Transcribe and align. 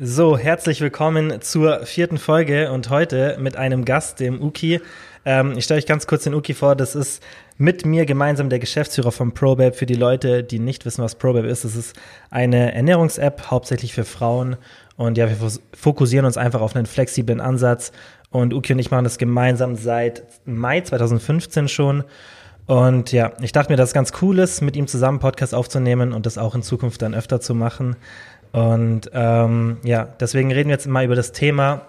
So, 0.00 0.38
herzlich 0.38 0.80
willkommen 0.80 1.40
zur 1.40 1.84
vierten 1.84 2.18
Folge 2.18 2.70
und 2.70 2.88
heute 2.88 3.36
mit 3.40 3.56
einem 3.56 3.84
Gast, 3.84 4.20
dem 4.20 4.40
Uki. 4.40 4.80
Ähm, 5.24 5.58
ich 5.58 5.64
stelle 5.64 5.78
euch 5.78 5.86
ganz 5.86 6.06
kurz 6.06 6.22
den 6.22 6.34
Uki 6.34 6.54
vor. 6.54 6.76
Das 6.76 6.94
ist 6.94 7.20
mit 7.56 7.84
mir 7.84 8.06
gemeinsam 8.06 8.48
der 8.48 8.60
Geschäftsführer 8.60 9.10
von 9.10 9.32
ProBab. 9.32 9.74
Für 9.74 9.86
die 9.86 9.96
Leute, 9.96 10.44
die 10.44 10.60
nicht 10.60 10.86
wissen, 10.86 11.02
was 11.02 11.16
ProBab 11.16 11.46
ist, 11.46 11.64
das 11.64 11.74
ist 11.74 11.96
eine 12.30 12.72
Ernährungs-App, 12.74 13.50
hauptsächlich 13.50 13.92
für 13.92 14.04
Frauen. 14.04 14.56
Und 14.96 15.18
ja, 15.18 15.28
wir 15.28 15.50
fokussieren 15.74 16.26
uns 16.26 16.36
einfach 16.36 16.60
auf 16.60 16.76
einen 16.76 16.86
flexiblen 16.86 17.40
Ansatz. 17.40 17.90
Und 18.30 18.54
Uki 18.54 18.74
und 18.74 18.78
ich 18.78 18.92
machen 18.92 19.02
das 19.02 19.18
gemeinsam 19.18 19.74
seit 19.74 20.22
Mai 20.44 20.80
2015 20.80 21.66
schon. 21.66 22.04
Und 22.68 23.12
ja, 23.12 23.32
ich 23.40 23.52
dachte 23.52 23.72
mir, 23.72 23.78
dass 23.78 23.88
es 23.88 23.94
ganz 23.94 24.12
cool 24.20 24.38
ist, 24.38 24.60
mit 24.60 24.76
ihm 24.76 24.86
zusammen 24.86 25.20
Podcast 25.20 25.54
aufzunehmen 25.54 26.12
und 26.12 26.26
das 26.26 26.36
auch 26.36 26.54
in 26.54 26.62
Zukunft 26.62 27.00
dann 27.00 27.14
öfter 27.14 27.40
zu 27.40 27.54
machen. 27.54 27.96
Und 28.52 29.10
ähm, 29.12 29.78
ja, 29.82 30.08
deswegen 30.20 30.52
reden 30.52 30.68
wir 30.68 30.74
jetzt 30.74 30.86
mal 30.86 31.04
über 31.04 31.14
das 31.14 31.32
Thema, 31.32 31.82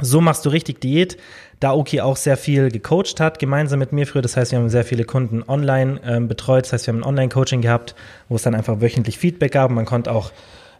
so 0.00 0.20
machst 0.20 0.44
du 0.44 0.50
richtig 0.50 0.80
Diät, 0.80 1.16
da 1.60 1.72
Oki 1.72 2.00
auch 2.00 2.16
sehr 2.16 2.36
viel 2.36 2.70
gecoacht 2.70 3.20
hat, 3.20 3.38
gemeinsam 3.38 3.78
mit 3.78 3.92
mir 3.92 4.06
früher. 4.06 4.22
Das 4.22 4.36
heißt, 4.36 4.52
wir 4.52 4.58
haben 4.58 4.68
sehr 4.68 4.84
viele 4.84 5.04
Kunden 5.04 5.42
online 5.46 6.00
ähm, 6.04 6.28
betreut. 6.28 6.64
Das 6.64 6.72
heißt, 6.72 6.86
wir 6.86 6.92
haben 6.92 7.00
ein 7.00 7.08
Online-Coaching 7.08 7.62
gehabt, 7.62 7.94
wo 8.28 8.36
es 8.36 8.42
dann 8.42 8.54
einfach 8.54 8.80
wöchentlich 8.80 9.18
Feedback 9.18 9.52
gab. 9.52 9.70
Man 9.70 9.84
konnte 9.84 10.12
auch 10.12 10.32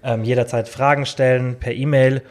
ähm, 0.02 0.24
jederzeit 0.24 0.68
Fragen 0.68 1.06
stellen 1.06 1.56
per 1.58 1.72
E-Mail. 1.72 2.22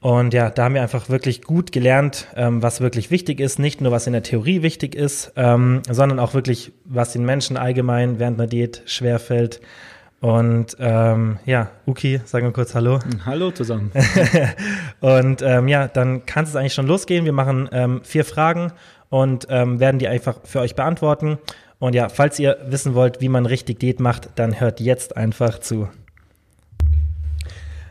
Und 0.00 0.32
ja, 0.32 0.48
da 0.48 0.64
haben 0.64 0.74
wir 0.74 0.82
einfach 0.82 1.10
wirklich 1.10 1.42
gut 1.42 1.72
gelernt, 1.72 2.26
ähm, 2.34 2.62
was 2.62 2.80
wirklich 2.80 3.10
wichtig 3.10 3.38
ist. 3.38 3.58
Nicht 3.58 3.82
nur, 3.82 3.92
was 3.92 4.06
in 4.06 4.14
der 4.14 4.22
Theorie 4.22 4.62
wichtig 4.62 4.94
ist, 4.94 5.32
ähm, 5.36 5.82
sondern 5.88 6.18
auch 6.18 6.32
wirklich, 6.32 6.72
was 6.86 7.12
den 7.12 7.24
Menschen 7.24 7.58
allgemein 7.58 8.18
während 8.18 8.40
einer 8.40 8.48
Diät 8.48 8.82
schwerfällt. 8.86 9.60
Und 10.20 10.76
ähm, 10.78 11.38
ja, 11.46 11.70
Uki, 11.86 12.20
sagen 12.26 12.46
wir 12.46 12.52
kurz 12.52 12.74
Hallo. 12.74 12.98
Hallo 13.24 13.50
zusammen. 13.52 13.90
und 15.00 15.40
ähm, 15.40 15.66
ja, 15.66 15.88
dann 15.88 16.26
kann 16.26 16.44
es 16.44 16.54
eigentlich 16.54 16.74
schon 16.74 16.86
losgehen. 16.86 17.24
Wir 17.24 17.32
machen 17.32 17.70
ähm, 17.72 18.02
vier 18.04 18.26
Fragen 18.26 18.72
und 19.08 19.46
ähm, 19.48 19.80
werden 19.80 19.98
die 19.98 20.08
einfach 20.08 20.36
für 20.44 20.60
euch 20.60 20.74
beantworten. 20.74 21.38
Und 21.78 21.94
ja, 21.94 22.10
falls 22.10 22.38
ihr 22.38 22.58
wissen 22.66 22.94
wollt, 22.94 23.22
wie 23.22 23.30
man 23.30 23.46
richtig 23.46 23.80
Diät 23.80 23.98
macht, 23.98 24.28
dann 24.34 24.60
hört 24.60 24.80
jetzt 24.80 25.16
einfach 25.16 25.58
zu. 25.58 25.88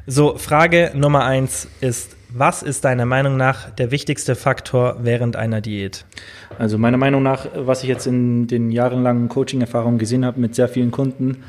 So, 0.05 0.37
Frage 0.37 0.91
Nummer 0.93 1.25
eins 1.25 1.67
ist, 1.81 2.15
was 2.31 2.61
ist 2.61 2.85
deiner 2.85 3.07
Meinung 3.07 3.37
nach 3.37 3.71
der 3.71 3.89
wichtigste 3.89 4.35
Faktor 4.35 4.97
während 5.01 5.35
einer 5.35 5.61
Diät? 5.61 6.05
Also 6.59 6.77
meiner 6.77 6.97
Meinung 6.97 7.23
nach, 7.23 7.47
was 7.55 7.81
ich 7.81 7.89
jetzt 7.89 8.05
in 8.05 8.45
den 8.45 8.71
jahrelangen 8.71 9.29
Coaching-Erfahrungen 9.29 9.97
gesehen 9.97 10.25
habe 10.25 10.39
mit 10.39 10.53
sehr 10.53 10.69
vielen 10.69 10.91
Kunden, 10.91 11.43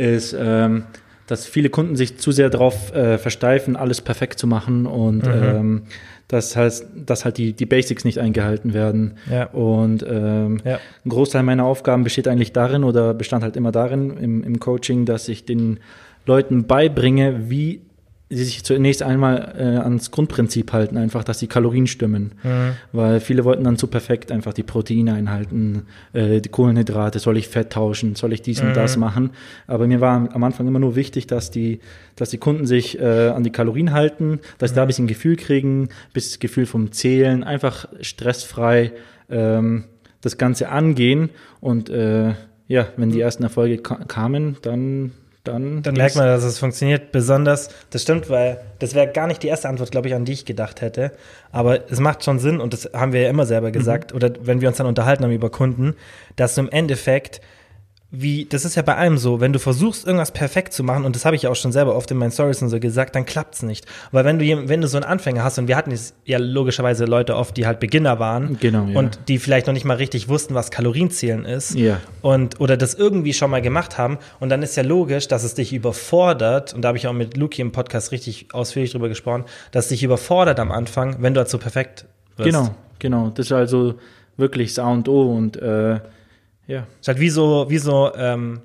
ist, 0.00 0.36
ähm, 0.38 0.84
dass 1.26 1.46
viele 1.46 1.70
Kunden 1.70 1.94
sich 1.94 2.18
zu 2.18 2.32
sehr 2.32 2.50
darauf 2.50 2.92
äh, 2.94 3.18
versteifen, 3.18 3.76
alles 3.76 4.00
perfekt 4.00 4.38
zu 4.38 4.46
machen 4.46 4.86
und 4.86 5.24
mhm. 5.26 5.42
ähm, 5.42 5.82
das 6.26 6.54
heißt, 6.56 6.86
dass 6.94 7.24
halt 7.24 7.38
die, 7.38 7.52
die 7.54 7.66
Basics 7.66 8.04
nicht 8.04 8.18
eingehalten 8.18 8.72
werden. 8.72 9.16
Ja. 9.28 9.46
Und 9.46 10.04
ähm, 10.08 10.58
ja. 10.64 10.78
ein 11.04 11.08
Großteil 11.08 11.42
meiner 11.42 11.64
Aufgaben 11.64 12.04
besteht 12.04 12.28
eigentlich 12.28 12.52
darin 12.52 12.84
oder 12.84 13.14
bestand 13.14 13.42
halt 13.42 13.56
immer 13.56 13.72
darin 13.72 14.16
im, 14.16 14.44
im 14.44 14.60
Coaching, 14.60 15.06
dass 15.06 15.28
ich 15.28 15.44
den 15.44 15.80
Leuten 16.26 16.68
beibringe, 16.68 17.50
wie 17.50 17.80
sie 18.32 18.44
sich 18.44 18.62
zunächst 18.62 19.02
einmal 19.02 19.54
äh, 19.58 19.78
ans 19.78 20.12
Grundprinzip 20.12 20.72
halten, 20.72 20.96
einfach, 20.96 21.24
dass 21.24 21.38
die 21.38 21.48
Kalorien 21.48 21.88
stimmen. 21.88 22.32
Mhm. 22.44 22.76
Weil 22.92 23.18
viele 23.18 23.44
wollten 23.44 23.64
dann 23.64 23.76
zu 23.76 23.88
perfekt 23.88 24.30
einfach 24.30 24.52
die 24.52 24.62
Proteine 24.62 25.14
einhalten, 25.14 25.82
äh, 26.12 26.40
die 26.40 26.48
Kohlenhydrate, 26.48 27.18
soll 27.18 27.36
ich 27.36 27.48
Fett 27.48 27.70
tauschen, 27.70 28.14
soll 28.14 28.32
ich 28.32 28.40
dies 28.40 28.62
mhm. 28.62 28.68
und 28.68 28.76
das 28.76 28.96
machen. 28.96 29.30
Aber 29.66 29.88
mir 29.88 30.00
war 30.00 30.32
am 30.32 30.44
Anfang 30.44 30.68
immer 30.68 30.78
nur 30.78 30.94
wichtig, 30.94 31.26
dass 31.26 31.50
die, 31.50 31.80
dass 32.14 32.30
die 32.30 32.38
Kunden 32.38 32.66
sich 32.66 33.00
äh, 33.00 33.28
an 33.30 33.42
die 33.42 33.50
Kalorien 33.50 33.92
halten, 33.92 34.38
dass 34.58 34.70
mhm. 34.70 34.74
sie 34.74 34.76
da 34.76 34.82
ein 34.82 34.88
bisschen 34.88 35.06
Gefühl 35.08 35.34
kriegen, 35.34 35.88
bis 36.12 36.38
Gefühl 36.38 36.66
vom 36.66 36.92
Zählen, 36.92 37.42
einfach 37.42 37.88
stressfrei 38.00 38.92
ähm, 39.28 39.84
das 40.20 40.38
Ganze 40.38 40.68
angehen. 40.68 41.30
Und 41.60 41.90
äh, 41.90 42.34
ja, 42.68 42.86
wenn 42.96 43.10
die 43.10 43.16
mhm. 43.16 43.22
ersten 43.22 43.42
Erfolge 43.42 43.78
kamen, 43.78 44.56
dann 44.62 45.10
dann. 45.44 45.82
Dann 45.82 45.94
merkt 45.94 46.16
man, 46.16 46.26
dass 46.26 46.44
es 46.44 46.58
funktioniert. 46.58 47.12
Besonders, 47.12 47.68
das 47.90 48.02
stimmt, 48.02 48.28
weil 48.28 48.60
das 48.78 48.94
wäre 48.94 49.08
gar 49.08 49.26
nicht 49.26 49.42
die 49.42 49.48
erste 49.48 49.68
Antwort, 49.68 49.90
glaube 49.90 50.08
ich, 50.08 50.14
an 50.14 50.24
die 50.24 50.32
ich 50.32 50.44
gedacht 50.44 50.80
hätte. 50.80 51.12
Aber 51.52 51.90
es 51.90 52.00
macht 52.00 52.24
schon 52.24 52.38
Sinn, 52.38 52.60
und 52.60 52.72
das 52.72 52.90
haben 52.92 53.12
wir 53.12 53.22
ja 53.22 53.30
immer 53.30 53.46
selber 53.46 53.70
gesagt, 53.70 54.12
mhm. 54.12 54.16
oder 54.16 54.32
wenn 54.42 54.60
wir 54.60 54.68
uns 54.68 54.78
dann 54.78 54.86
unterhalten 54.86 55.24
haben 55.24 55.32
über 55.32 55.50
Kunden, 55.50 55.94
dass 56.36 56.54
du 56.54 56.62
im 56.62 56.70
Endeffekt 56.70 57.40
wie, 58.12 58.44
das 58.44 58.64
ist 58.64 58.74
ja 58.74 58.82
bei 58.82 58.96
allem 58.96 59.18
so, 59.18 59.40
wenn 59.40 59.52
du 59.52 59.60
versuchst, 59.60 60.04
irgendwas 60.04 60.32
perfekt 60.32 60.72
zu 60.72 60.82
machen, 60.82 61.04
und 61.04 61.14
das 61.14 61.24
habe 61.24 61.36
ich 61.36 61.42
ja 61.42 61.50
auch 61.50 61.56
schon 61.56 61.70
selber 61.70 61.94
oft 61.94 62.10
in 62.10 62.16
meinen 62.16 62.32
Stories 62.32 62.60
und 62.60 62.68
so 62.68 62.80
gesagt, 62.80 63.14
dann 63.14 63.24
klappt's 63.24 63.62
nicht. 63.62 63.86
Weil 64.10 64.24
wenn 64.24 64.40
du, 64.40 64.68
wenn 64.68 64.80
du 64.80 64.88
so 64.88 64.96
einen 64.96 65.04
Anfänger 65.04 65.44
hast, 65.44 65.58
und 65.58 65.68
wir 65.68 65.76
hatten 65.76 65.96
ja 66.24 66.38
logischerweise 66.38 67.04
Leute 67.04 67.36
oft, 67.36 67.56
die 67.56 67.66
halt 67.66 67.78
Beginner 67.78 68.18
waren 68.18 68.58
genau, 68.58 68.86
ja. 68.86 68.98
und 68.98 69.20
die 69.28 69.38
vielleicht 69.38 69.68
noch 69.68 69.74
nicht 69.74 69.84
mal 69.84 69.96
richtig 69.96 70.28
wussten, 70.28 70.54
was 70.54 70.72
Kalorienzählen 70.72 71.44
ist 71.44 71.74
ja. 71.74 72.00
und 72.20 72.60
oder 72.60 72.76
das 72.76 72.94
irgendwie 72.94 73.32
schon 73.32 73.50
mal 73.50 73.62
gemacht 73.62 73.96
haben, 73.96 74.18
und 74.40 74.48
dann 74.48 74.62
ist 74.62 74.76
ja 74.76 74.82
logisch, 74.82 75.28
dass 75.28 75.44
es 75.44 75.54
dich 75.54 75.72
überfordert, 75.72 76.74
und 76.74 76.82
da 76.82 76.88
habe 76.88 76.98
ich 76.98 77.06
auch 77.06 77.12
mit 77.12 77.36
Luki 77.36 77.62
im 77.62 77.70
Podcast 77.70 78.10
richtig 78.10 78.48
ausführlich 78.52 78.90
drüber 78.90 79.08
gesprochen, 79.08 79.44
dass 79.70 79.84
es 79.84 79.90
dich 79.90 80.02
überfordert 80.02 80.58
am 80.58 80.72
Anfang, 80.72 81.16
wenn 81.20 81.34
du 81.34 81.38
halt 81.38 81.48
so 81.48 81.58
perfekt 81.58 82.06
wirst. 82.36 82.48
Genau, 82.48 82.74
genau. 82.98 83.30
Das 83.30 83.46
ist 83.46 83.52
also 83.52 83.94
wirklich 84.36 84.74
Sound 84.74 85.06
und 85.06 85.14
O 85.14 85.32
und 85.36 85.56
äh 85.62 86.00
ja. 86.70 86.86
Ist 87.00 87.08
halt 87.08 87.18
wie 87.18 87.30
so, 87.30 87.66
wie 87.68 87.78
so 87.78 88.12
ähm, 88.14 88.60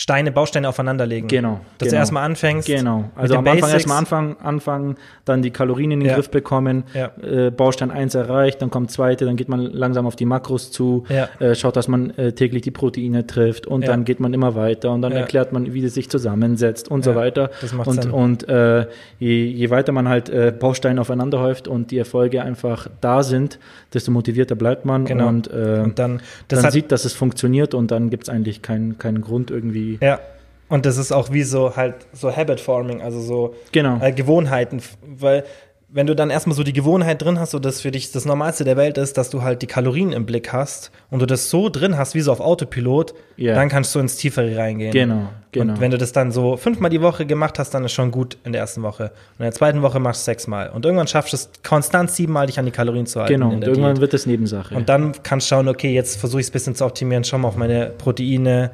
Steine, 0.00 0.32
Bausteine 0.32 0.66
aufeinanderlegen. 0.66 1.28
Genau. 1.28 1.60
Dass 1.76 1.88
genau. 1.88 1.90
du 1.90 1.96
erstmal 1.96 2.24
anfängst. 2.24 2.66
Genau. 2.66 3.10
Also 3.16 3.34
am 3.34 3.46
Anfang 3.46 3.70
erstmal 3.70 3.98
anfangen, 3.98 4.36
anfangen, 4.42 4.96
dann 5.26 5.42
die 5.42 5.50
Kalorien 5.50 5.90
in 5.90 6.00
den 6.00 6.08
ja. 6.08 6.14
Griff 6.14 6.30
bekommen, 6.30 6.84
ja. 6.94 7.10
äh, 7.22 7.50
Baustein 7.50 7.90
1 7.90 8.14
erreicht, 8.14 8.62
dann 8.62 8.70
kommt 8.70 8.90
zweite, 8.90 9.26
dann 9.26 9.36
geht 9.36 9.50
man 9.50 9.60
langsam 9.60 10.06
auf 10.06 10.16
die 10.16 10.24
Makros 10.24 10.70
zu, 10.72 11.04
ja. 11.10 11.28
äh, 11.38 11.54
schaut, 11.54 11.76
dass 11.76 11.86
man 11.86 12.16
äh, 12.16 12.32
täglich 12.32 12.62
die 12.62 12.70
Proteine 12.70 13.26
trifft 13.26 13.66
und 13.66 13.86
dann 13.86 14.06
geht 14.06 14.20
man 14.20 14.32
immer 14.32 14.54
weiter 14.54 14.90
und 14.90 15.02
dann 15.02 15.12
erklärt 15.12 15.52
man, 15.52 15.74
wie 15.74 15.84
es 15.84 15.92
sich 15.92 16.08
zusammensetzt 16.08 16.90
und 16.90 17.04
so 17.04 17.14
weiter. 17.14 17.50
Das 17.60 17.74
macht 17.74 17.88
und 17.88 18.02
Sinn. 18.02 18.10
und 18.10 18.48
äh, 18.48 18.86
je, 19.18 19.44
je 19.44 19.68
weiter 19.68 19.92
man 19.92 20.08
halt 20.08 20.30
äh, 20.30 20.50
Bausteine 20.50 20.98
aufeinander 20.98 21.40
häuft 21.40 21.68
und 21.68 21.90
die 21.90 21.98
Erfolge 21.98 22.42
einfach 22.42 22.88
da 23.02 23.22
sind, 23.22 23.58
desto 23.92 24.12
motivierter 24.12 24.54
bleibt 24.54 24.86
man 24.86 25.04
genau. 25.04 25.28
und, 25.28 25.52
äh, 25.52 25.82
und 25.84 25.98
dann, 25.98 26.22
dann 26.48 26.70
sieht, 26.70 26.90
dass 26.90 27.04
es 27.04 27.12
funktioniert 27.12 27.74
und 27.74 27.90
dann 27.90 28.08
gibt 28.08 28.22
es 28.22 28.28
eigentlich 28.30 28.62
keinen 28.62 28.96
keinen 28.96 29.20
Grund 29.20 29.50
irgendwie 29.50 29.89
ja. 30.00 30.20
Und 30.68 30.86
das 30.86 30.98
ist 30.98 31.10
auch 31.10 31.32
wie 31.32 31.42
so 31.42 31.74
halt 31.74 31.94
so 32.12 32.34
Habit 32.34 32.60
Forming, 32.60 33.02
also 33.02 33.20
so 33.20 33.54
genau. 33.72 34.00
äh, 34.00 34.12
Gewohnheiten, 34.12 34.80
weil 35.02 35.44
wenn 35.92 36.06
du 36.06 36.14
dann 36.14 36.30
erstmal 36.30 36.54
so 36.54 36.62
die 36.62 36.72
Gewohnheit 36.72 37.20
drin 37.22 37.40
hast, 37.40 37.50
so 37.50 37.58
dass 37.58 37.80
für 37.80 37.90
dich 37.90 38.12
das 38.12 38.24
Normalste 38.24 38.64
der 38.64 38.76
Welt 38.76 38.96
ist, 38.96 39.18
dass 39.18 39.30
du 39.30 39.42
halt 39.42 39.62
die 39.62 39.66
Kalorien 39.66 40.12
im 40.12 40.24
Blick 40.24 40.52
hast 40.52 40.92
und 41.10 41.20
du 41.20 41.26
das 41.26 41.50
so 41.50 41.68
drin 41.68 41.98
hast, 41.98 42.14
wie 42.14 42.20
so 42.20 42.30
auf 42.30 42.40
Autopilot, 42.40 43.14
yeah. 43.38 43.54
dann 43.54 43.68
kannst 43.68 43.94
du 43.94 43.98
ins 43.98 44.16
Tiefere 44.16 44.56
reingehen. 44.56 44.92
Genau, 44.92 45.28
genau. 45.50 45.72
Und 45.72 45.80
wenn 45.80 45.90
du 45.90 45.98
das 45.98 46.12
dann 46.12 46.30
so 46.30 46.56
fünfmal 46.56 46.90
die 46.90 47.00
Woche 47.00 47.26
gemacht 47.26 47.58
hast, 47.58 47.74
dann 47.74 47.84
ist 47.84 47.92
schon 47.92 48.12
gut 48.12 48.38
in 48.44 48.52
der 48.52 48.60
ersten 48.60 48.82
Woche. 48.82 49.04
Und 49.04 49.40
in 49.40 49.44
der 49.44 49.52
zweiten 49.52 49.82
Woche 49.82 49.98
machst 49.98 50.22
du 50.22 50.24
sechsmal. 50.26 50.70
Und 50.70 50.84
irgendwann 50.84 51.08
schaffst 51.08 51.32
du 51.32 51.36
es 51.36 51.50
konstant 51.68 52.10
siebenmal, 52.10 52.46
dich 52.46 52.58
an 52.58 52.66
die 52.66 52.70
Kalorien 52.70 53.06
zu 53.06 53.20
halten. 53.20 53.32
Genau, 53.32 53.50
und 53.50 53.64
irgendwann 53.64 53.94
Diät. 53.94 54.00
wird 54.00 54.14
es 54.14 54.26
Nebensache. 54.26 54.74
Und 54.74 54.88
dann 54.88 55.12
kannst 55.24 55.50
du 55.50 55.56
schauen, 55.56 55.68
okay, 55.68 55.92
jetzt 55.92 56.20
versuche 56.20 56.40
ich 56.40 56.46
es 56.46 56.50
ein 56.50 56.52
bisschen 56.52 56.74
zu 56.76 56.84
optimieren, 56.84 57.24
schau 57.24 57.38
mal 57.38 57.48
auf 57.48 57.56
meine 57.56 57.86
Proteine, 57.86 58.70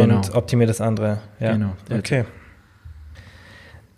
genau. 0.00 0.16
und 0.16 0.34
optimiere 0.34 0.68
das 0.68 0.80
andere. 0.80 1.20
Ja. 1.40 1.52
Genau. 1.52 1.72
Okay. 1.90 2.24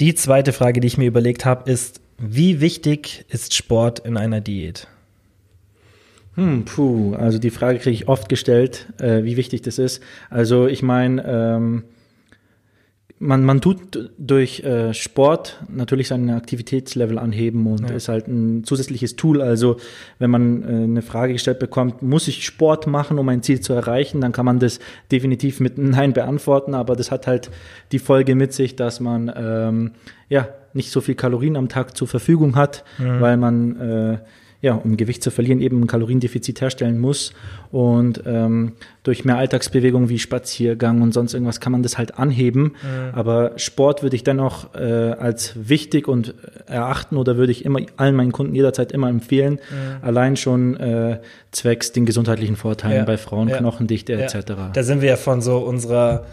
Die 0.00 0.14
zweite 0.14 0.52
Frage, 0.52 0.80
die 0.80 0.86
ich 0.86 0.98
mir 0.98 1.06
überlegt 1.06 1.44
habe, 1.44 1.70
ist, 1.70 2.00
wie 2.18 2.60
wichtig 2.60 3.24
ist 3.28 3.54
Sport 3.54 4.00
in 4.00 4.16
einer 4.16 4.40
Diät? 4.40 4.88
Hm, 6.34 6.64
puh, 6.64 7.14
also 7.14 7.38
die 7.38 7.50
Frage 7.50 7.78
kriege 7.80 7.94
ich 7.94 8.08
oft 8.08 8.28
gestellt, 8.28 8.86
äh, 9.00 9.24
wie 9.24 9.36
wichtig 9.36 9.62
das 9.62 9.78
ist. 9.78 10.02
Also 10.30 10.68
ich 10.68 10.82
meine, 10.82 11.24
ähm, 11.26 11.84
man, 13.20 13.44
man 13.44 13.60
tut 13.60 14.10
durch 14.16 14.60
äh, 14.60 14.94
Sport 14.94 15.62
natürlich 15.68 16.08
seinen 16.08 16.30
Aktivitätslevel 16.30 17.18
anheben 17.18 17.66
und 17.66 17.88
ja. 17.88 17.96
ist 17.96 18.08
halt 18.08 18.28
ein 18.28 18.64
zusätzliches 18.64 19.16
Tool. 19.16 19.42
Also 19.42 19.76
wenn 20.18 20.30
man 20.30 20.62
äh, 20.62 20.66
eine 20.84 21.02
Frage 21.02 21.32
gestellt 21.32 21.58
bekommt, 21.58 22.02
muss 22.02 22.28
ich 22.28 22.44
Sport 22.44 22.86
machen, 22.86 23.18
um 23.18 23.28
ein 23.28 23.42
Ziel 23.42 23.60
zu 23.60 23.72
erreichen, 23.72 24.20
dann 24.20 24.32
kann 24.32 24.46
man 24.46 24.60
das 24.60 24.78
definitiv 25.10 25.60
mit 25.60 25.78
Nein 25.78 26.12
beantworten, 26.12 26.74
aber 26.74 26.94
das 26.94 27.10
hat 27.10 27.26
halt 27.26 27.50
die 27.92 27.98
Folge 27.98 28.34
mit 28.34 28.52
sich, 28.52 28.76
dass 28.76 29.00
man 29.00 29.32
ähm, 29.36 29.92
ja 30.28 30.48
nicht 30.72 30.90
so 30.90 31.00
viel 31.00 31.14
Kalorien 31.14 31.56
am 31.56 31.68
Tag 31.68 31.96
zur 31.96 32.06
Verfügung 32.06 32.54
hat, 32.54 32.84
mhm. 32.98 33.20
weil 33.20 33.36
man 33.36 33.80
äh, 33.80 34.18
ja, 34.60 34.74
um 34.74 34.96
Gewicht 34.96 35.22
zu 35.22 35.30
verlieren, 35.30 35.60
eben 35.60 35.82
ein 35.82 35.86
Kaloriendefizit 35.86 36.60
herstellen 36.60 36.98
muss. 36.98 37.32
Und 37.70 38.22
ähm, 38.26 38.72
durch 39.04 39.24
mehr 39.24 39.36
Alltagsbewegung 39.36 40.08
wie 40.08 40.18
Spaziergang 40.18 41.00
und 41.00 41.12
sonst 41.12 41.32
irgendwas 41.32 41.60
kann 41.60 41.70
man 41.70 41.84
das 41.84 41.96
halt 41.96 42.18
anheben. 42.18 42.62
Mhm. 42.62 43.14
Aber 43.14 43.52
Sport 43.56 44.02
würde 44.02 44.16
ich 44.16 44.24
dennoch 44.24 44.74
äh, 44.74 45.12
als 45.12 45.68
wichtig 45.68 46.08
und 46.08 46.34
erachten 46.66 47.16
oder 47.16 47.36
würde 47.36 47.52
ich 47.52 47.64
immer 47.64 47.80
allen 47.96 48.16
meinen 48.16 48.32
Kunden 48.32 48.54
jederzeit 48.54 48.90
immer 48.90 49.08
empfehlen. 49.08 49.54
Mhm. 49.70 50.04
Allein 50.04 50.36
schon 50.36 50.76
äh, 50.76 51.20
zwecks 51.52 51.92
den 51.92 52.04
gesundheitlichen 52.04 52.56
Vorteilen 52.56 52.96
ja. 52.96 53.04
bei 53.04 53.16
Frauen, 53.16 53.48
ja. 53.48 53.58
Knochendichte 53.58 54.14
ja. 54.14 54.20
etc. 54.20 54.52
Da 54.72 54.82
sind 54.82 55.02
wir 55.02 55.10
ja 55.10 55.16
von 55.16 55.40
so 55.40 55.58
unserer 55.58 56.26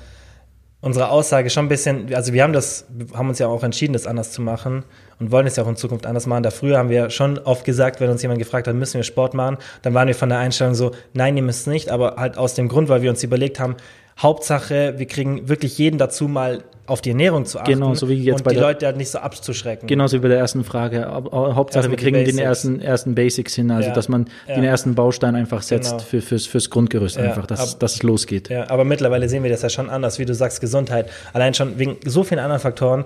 unsere 0.81 1.09
Aussage 1.09 1.49
schon 1.49 1.65
ein 1.65 1.69
bisschen, 1.69 2.13
also 2.13 2.31
wir 2.31 2.43
haben 2.43 2.53
das, 2.53 2.85
haben 3.15 3.29
uns 3.29 3.39
ja 3.39 3.47
auch 3.47 3.63
entschieden, 3.63 3.93
das 3.93 4.05
anders 4.05 4.31
zu 4.31 4.43
machen 4.43 4.83
und 5.19 5.31
wollen 5.31 5.47
es 5.47 5.55
ja 5.55 5.63
auch 5.63 5.67
in 5.67 5.75
Zukunft 5.75 6.05
anders 6.05 6.25
machen. 6.27 6.43
Da 6.43 6.51
früher 6.51 6.77
haben 6.77 6.89
wir 6.89 7.09
schon 7.09 7.37
oft 7.39 7.63
gesagt, 7.65 7.99
wenn 8.01 8.09
uns 8.09 8.21
jemand 8.21 8.39
gefragt 8.39 8.67
hat, 8.67 8.75
müssen 8.75 8.95
wir 8.95 9.03
Sport 9.03 9.33
machen, 9.33 9.57
dann 9.81 9.93
waren 9.93 10.07
wir 10.07 10.15
von 10.15 10.29
der 10.29 10.39
Einstellung 10.39 10.75
so, 10.75 10.91
nein, 11.13 11.37
ihr 11.37 11.43
müsst 11.43 11.67
nicht, 11.67 11.89
aber 11.89 12.15
halt 12.17 12.37
aus 12.37 12.53
dem 12.53 12.67
Grund, 12.67 12.89
weil 12.89 13.01
wir 13.01 13.09
uns 13.09 13.23
überlegt 13.23 13.59
haben, 13.59 13.75
Hauptsache, 14.17 14.93
wir 14.97 15.07
kriegen 15.07 15.49
wirklich 15.49 15.77
jeden 15.77 15.97
dazu, 15.97 16.27
mal 16.29 16.63
auf 16.87 17.01
die 17.01 17.09
Ernährung 17.09 17.45
zu 17.45 17.59
achten 17.59 17.71
Genau, 17.71 17.95
so 17.95 18.07
wie 18.07 18.13
jetzt 18.13 18.37
und 18.37 18.43
bei 18.43 18.51
die 18.51 18.57
der- 18.57 18.67
Leute 18.67 18.85
halt 18.85 18.95
nicht 18.95 19.09
so 19.09 19.17
abzuschrecken. 19.17 19.87
Genauso 19.87 20.17
wie 20.17 20.21
bei 20.21 20.27
der 20.29 20.37
ersten 20.37 20.63
Frage. 20.63 21.05
Hau- 21.05 21.31
hau- 21.31 21.55
Hauptsache, 21.55 21.89
wir 21.89 21.97
kriegen 21.97 22.23
den 22.23 22.37
ersten, 22.37 22.79
ersten 22.79 23.13
Basics 23.15 23.55
hin, 23.55 23.71
also 23.71 23.89
Ja. 23.89 23.93
dass 23.95 24.07
man 24.07 24.27
Ja. 24.47 24.55
den 24.55 24.63
ersten 24.63 24.95
Baustein 24.95 25.35
einfach 25.35 25.61
setzt 25.63 25.91
Genau. 25.91 26.03
für, 26.03 26.21
fürs, 26.21 26.45
fürs 26.45 26.69
Grundgerüst 26.69 27.17
Ja, 27.17 27.23
einfach, 27.23 27.45
dass, 27.47 27.73
ab- 27.73 27.79
dass 27.79 27.95
es 27.95 28.03
losgeht. 28.03 28.49
Ja, 28.49 28.69
aber 28.69 28.85
mittlerweile 28.85 29.27
sehen 29.27 29.43
wir 29.43 29.49
das 29.49 29.63
ja 29.63 29.69
schon 29.69 29.89
anders, 29.89 30.17
wie 30.19 30.25
du 30.25 30.33
sagst, 30.33 30.61
Gesundheit. 30.61 31.09
Allein 31.33 31.53
schon 31.53 31.77
wegen 31.79 31.97
so 32.05 32.23
vielen 32.23 32.39
anderen 32.39 32.61
Faktoren 32.61 33.03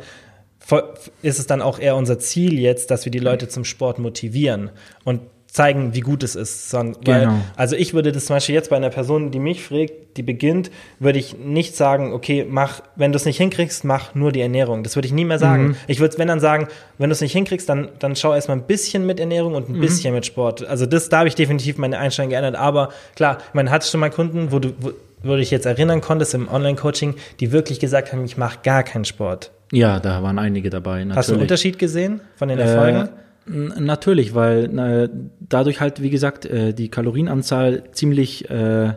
ist 1.21 1.39
es 1.39 1.47
dann 1.47 1.61
auch 1.61 1.79
eher 1.79 1.95
unser 1.95 2.19
Ziel 2.19 2.59
jetzt, 2.59 2.91
dass 2.91 3.05
wir 3.05 3.11
die 3.11 3.19
Leute 3.19 3.47
zum 3.47 3.65
Sport 3.65 3.99
motivieren 3.99 4.69
und 5.03 5.21
zeigen, 5.51 5.95
wie 5.95 6.01
gut 6.01 6.21
es 6.21 6.35
ist. 6.35 6.71
Weil, 6.73 6.93
Genau. 7.01 7.39
also 7.55 7.75
ich 7.75 7.93
würde 7.93 8.11
das 8.11 8.25
zum 8.25 8.35
Beispiel 8.35 8.53
jetzt 8.53 8.69
bei 8.69 8.75
einer 8.75 8.89
Person, 8.91 9.31
die 9.31 9.39
mich 9.39 9.63
fragt, 9.63 9.93
die 10.17 10.21
beginnt, 10.21 10.69
würde 10.99 11.17
ich 11.17 11.37
nicht 11.37 11.75
sagen, 11.75 12.13
okay, 12.13 12.45
mach, 12.47 12.81
wenn 12.95 13.11
du 13.11 13.15
es 13.15 13.25
nicht 13.25 13.37
hinkriegst, 13.37 13.83
mach 13.83 14.13
nur 14.13 14.31
die 14.31 14.41
Ernährung. 14.41 14.83
Das 14.83 14.95
würde 14.95 15.07
ich 15.07 15.13
nie 15.13 15.25
mehr 15.25 15.39
sagen. 15.39 15.75
Ich 15.87 15.99
würde, 15.99 16.17
wenn 16.19 16.27
dann 16.27 16.39
sagen, 16.39 16.67
wenn 16.99 17.09
du 17.09 17.13
es 17.13 17.21
nicht 17.21 17.31
hinkriegst, 17.31 17.67
dann, 17.67 17.89
dann 17.97 18.15
schau 18.15 18.33
erstmal 18.35 18.57
ein 18.57 18.63
bisschen 18.63 19.05
mit 19.05 19.19
Ernährung 19.19 19.55
und 19.55 19.69
ein 19.69 19.79
bisschen 19.79 20.13
mit 20.13 20.25
Sport. 20.25 20.65
Also 20.67 20.85
das, 20.85 21.09
da 21.09 21.19
habe 21.19 21.27
ich 21.27 21.35
definitiv 21.35 21.77
meine 21.79 21.97
Einstellung 21.97 22.29
geändert. 22.29 22.55
Aber 22.55 22.89
klar, 23.15 23.39
man 23.53 23.71
hat 23.71 23.83
schon 23.83 24.01
mal 24.01 24.11
Kunden, 24.11 24.51
wo 24.51 24.59
du, 24.59 24.73
wo, 24.79 24.91
du 25.23 25.37
dich 25.37 25.49
jetzt 25.51 25.65
erinnern 25.65 26.01
konntest 26.01 26.35
im 26.35 26.47
Online-Coaching, 26.47 27.15
die 27.39 27.51
wirklich 27.51 27.79
gesagt 27.79 28.13
haben, 28.13 28.23
ich 28.23 28.37
mache 28.37 28.59
gar 28.61 28.83
keinen 28.83 29.05
Sport. 29.05 29.51
Ja, 29.71 29.99
da 29.99 30.23
waren 30.23 30.39
einige 30.39 30.69
dabei. 30.69 30.99
Natürlich. 30.99 31.17
Hast 31.17 31.29
du 31.29 31.33
einen 31.33 31.41
Unterschied 31.43 31.79
gesehen 31.79 32.21
von 32.35 32.49
den 32.49 32.59
Erfolgen? 32.59 33.09
Äh, 33.47 33.79
natürlich, 33.81 34.33
weil 34.35 34.77
äh, 34.79 35.09
dadurch 35.39 35.79
halt, 35.81 36.01
wie 36.01 36.09
gesagt, 36.09 36.45
äh, 36.45 36.73
die 36.73 36.89
Kalorienanzahl 36.89 37.83
ziemlich 37.91 38.49
äh, 38.49 38.93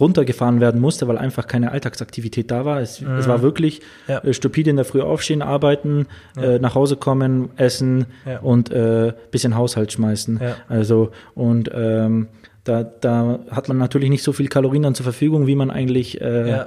runtergefahren 0.00 0.60
werden 0.60 0.80
musste, 0.80 1.06
weil 1.06 1.18
einfach 1.18 1.46
keine 1.46 1.70
Alltagsaktivität 1.70 2.50
da 2.50 2.64
war. 2.64 2.80
Es, 2.80 3.02
es 3.02 3.28
war 3.28 3.42
wirklich 3.42 3.80
Mhm. 3.80 4.12
Ja. 4.12 4.18
äh, 4.24 4.32
stupide 4.32 4.70
in 4.70 4.76
der 4.76 4.84
Früh 4.86 5.00
aufstehen, 5.02 5.42
arbeiten, 5.42 6.06
äh, 6.40 6.58
nach 6.58 6.74
Hause 6.74 6.96
kommen, 6.96 7.50
essen 7.56 8.06
Ja. 8.26 8.38
und 8.40 8.70
äh, 8.72 9.12
bisschen 9.30 9.54
Haushalt 9.54 9.92
schmeißen. 9.92 10.40
Ja. 10.42 10.56
Also 10.68 11.10
und 11.34 11.70
ähm, 11.74 12.28
da, 12.64 12.82
da 12.84 13.40
hat 13.50 13.68
man 13.68 13.76
natürlich 13.76 14.08
nicht 14.08 14.22
so 14.22 14.32
viel 14.32 14.48
Kalorien 14.48 14.82
dann 14.84 14.94
zur 14.94 15.04
Verfügung, 15.04 15.46
wie 15.46 15.56
man 15.56 15.70
eigentlich 15.70 16.20
äh, 16.20 16.48
Ja. 16.50 16.66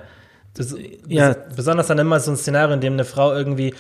Das, 0.56 0.76
Ja. 1.08 1.32
bes- 1.32 1.38
Besonders 1.56 1.88
dann 1.88 2.00
immer 2.00 2.20
so 2.20 2.32
ein 2.32 2.38
Szenario, 2.38 2.74
in 2.74 2.82
dem 2.82 2.94
eine 2.94 3.06
Frau 3.06 3.34
irgendwie 3.34 3.74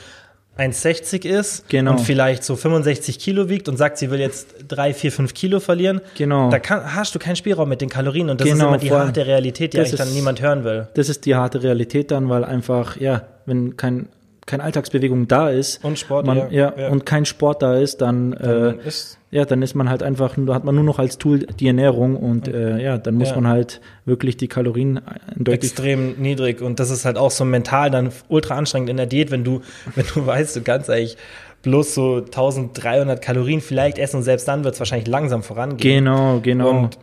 1,60 0.57 1.25
ist 1.25 1.67
Genau. 1.67 1.91
und 1.91 1.99
vielleicht 1.99 2.43
so 2.45 2.55
65 2.55 3.19
Kilo 3.19 3.49
wiegt 3.49 3.67
und 3.67 3.75
sagt, 3.75 3.97
sie 3.97 4.09
will 4.09 4.19
jetzt 4.21 4.55
3, 4.69 4.93
4, 4.93 5.11
5 5.11 5.33
Kilo 5.33 5.59
verlieren. 5.59 5.99
Genau. 6.17 6.49
Da 6.49 6.59
kann, 6.59 6.95
hast 6.95 7.13
du 7.13 7.19
keinen 7.19 7.35
Spielraum 7.35 7.67
mit 7.67 7.81
den 7.81 7.89
Kalorien 7.89 8.29
und 8.29 8.39
das 8.39 8.47
Genau, 8.47 8.57
ist 8.57 8.67
immer 8.67 8.77
die 8.77 8.91
harte 8.91 9.25
Realität, 9.25 9.73
die 9.73 9.77
das 9.77 9.87
eigentlich 9.89 9.97
dann 9.99 10.07
ist- 10.09 10.13
niemand 10.15 10.41
hören 10.41 10.63
will. 10.63 10.87
Das 10.93 11.09
ist 11.09 11.25
die 11.25 11.35
harte 11.35 11.61
Realität 11.61 12.09
dann, 12.11 12.29
weil 12.29 12.45
einfach, 12.45 12.95
ja, 12.97 13.23
wenn 13.45 13.75
kein, 13.75 14.07
keine 14.45 14.63
Alltagsbewegung 14.63 15.27
da 15.27 15.49
ist 15.49 15.83
Und 15.83 15.97
Sport, 15.97 16.25
man, 16.27 16.51
ja, 16.51 16.71
ja, 16.77 16.89
und 16.89 17.05
kein 17.05 17.25
Sport 17.25 17.61
da 17.63 17.77
ist, 17.77 18.01
dann, 18.01 18.33
äh, 18.33 18.75
ist 18.87 19.17
ja, 19.31 19.43
dann 19.43 19.61
ist 19.63 19.73
man 19.75 19.89
halt 19.89 20.03
einfach, 20.03 20.35
da 20.37 20.53
hat 20.53 20.63
man 20.63 20.75
nur 20.75 20.83
noch 20.83 20.99
als 20.99 21.17
Tool 21.17 21.39
die 21.39 21.67
Ernährung 21.67 22.15
und 22.15 22.47
äh, 22.47 22.81
ja, 22.81 22.97
dann 22.99 23.15
muss 23.15 23.29
Ja. 23.29 23.35
man 23.35 23.47
halt 23.47 23.81
wirklich 24.05 24.37
die 24.37 24.47
Kalorien 24.47 25.01
deutlich 25.35 25.71
extrem 25.71 26.13
niedrig 26.21 26.61
und 26.61 26.79
das 26.79 26.89
ist 26.91 27.05
halt 27.05 27.17
auch 27.17 27.31
so 27.31 27.43
mental 27.43 27.89
dann 27.89 28.11
ultra 28.29 28.55
anstrengend 28.55 28.89
in 28.89 28.97
der 28.97 29.07
Diät, 29.07 29.31
wenn 29.31 29.43
du, 29.43 29.61
wenn 29.95 30.05
du 30.13 30.25
weißt, 30.25 30.55
du 30.55 30.61
kannst 30.61 30.89
eigentlich 30.89 31.17
bloß 31.63 31.95
so 31.95 32.17
1300 32.17 33.21
Kalorien 33.21 33.59
vielleicht 33.61 33.97
essen 33.97 34.17
und 34.17 34.23
selbst 34.23 34.47
dann 34.47 34.63
wird 34.63 34.75
es 34.75 34.79
wahrscheinlich 34.79 35.07
langsam 35.07 35.41
vorangehen. 35.41 36.05
Genau, 36.05 36.39
genau. 36.41 36.69
Und- 36.69 36.99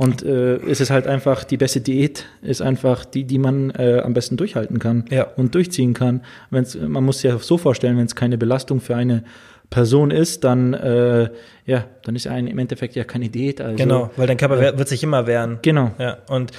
Und, 0.00 0.22
äh, 0.22 0.56
es 0.56 0.80
ist 0.80 0.90
halt 0.90 1.06
einfach, 1.06 1.44
die 1.44 1.58
beste 1.58 1.80
Diät 1.82 2.24
ist 2.40 2.62
einfach 2.62 3.04
die, 3.04 3.24
die 3.24 3.38
man 3.38 3.68
äh, 3.70 4.00
am 4.02 4.14
besten 4.14 4.38
durchhalten 4.38 4.78
kann 4.78 5.04
Ja. 5.10 5.26
und 5.36 5.54
durchziehen 5.54 5.92
kann. 5.92 6.22
Wenn's, 6.50 6.74
man 6.74 7.04
muss 7.04 7.20
sich 7.20 7.30
ja 7.30 7.38
so 7.38 7.58
vorstellen, 7.58 7.98
wenn 7.98 8.06
es 8.06 8.16
keine 8.16 8.38
Belastung 8.38 8.80
für 8.80 8.96
eine 8.96 9.24
Person 9.68 10.10
ist, 10.10 10.42
dann, 10.42 10.72
äh, 10.72 11.28
ja, 11.66 11.84
dann 12.04 12.16
ist 12.16 12.26
ein, 12.26 12.46
im 12.46 12.58
Endeffekt 12.58 12.96
ja 12.96 13.04
keine 13.04 13.28
Diät. 13.28 13.60
Also, 13.60 13.76
Genau, 13.76 14.10
weil 14.16 14.26
dein 14.26 14.38
Körper 14.38 14.58
wer- 14.58 14.78
wird 14.78 14.88
sich 14.88 15.02
immer 15.02 15.26
wehren. 15.26 15.58
Genau. 15.62 15.90
Ja, 15.98 16.16
und 16.28 16.50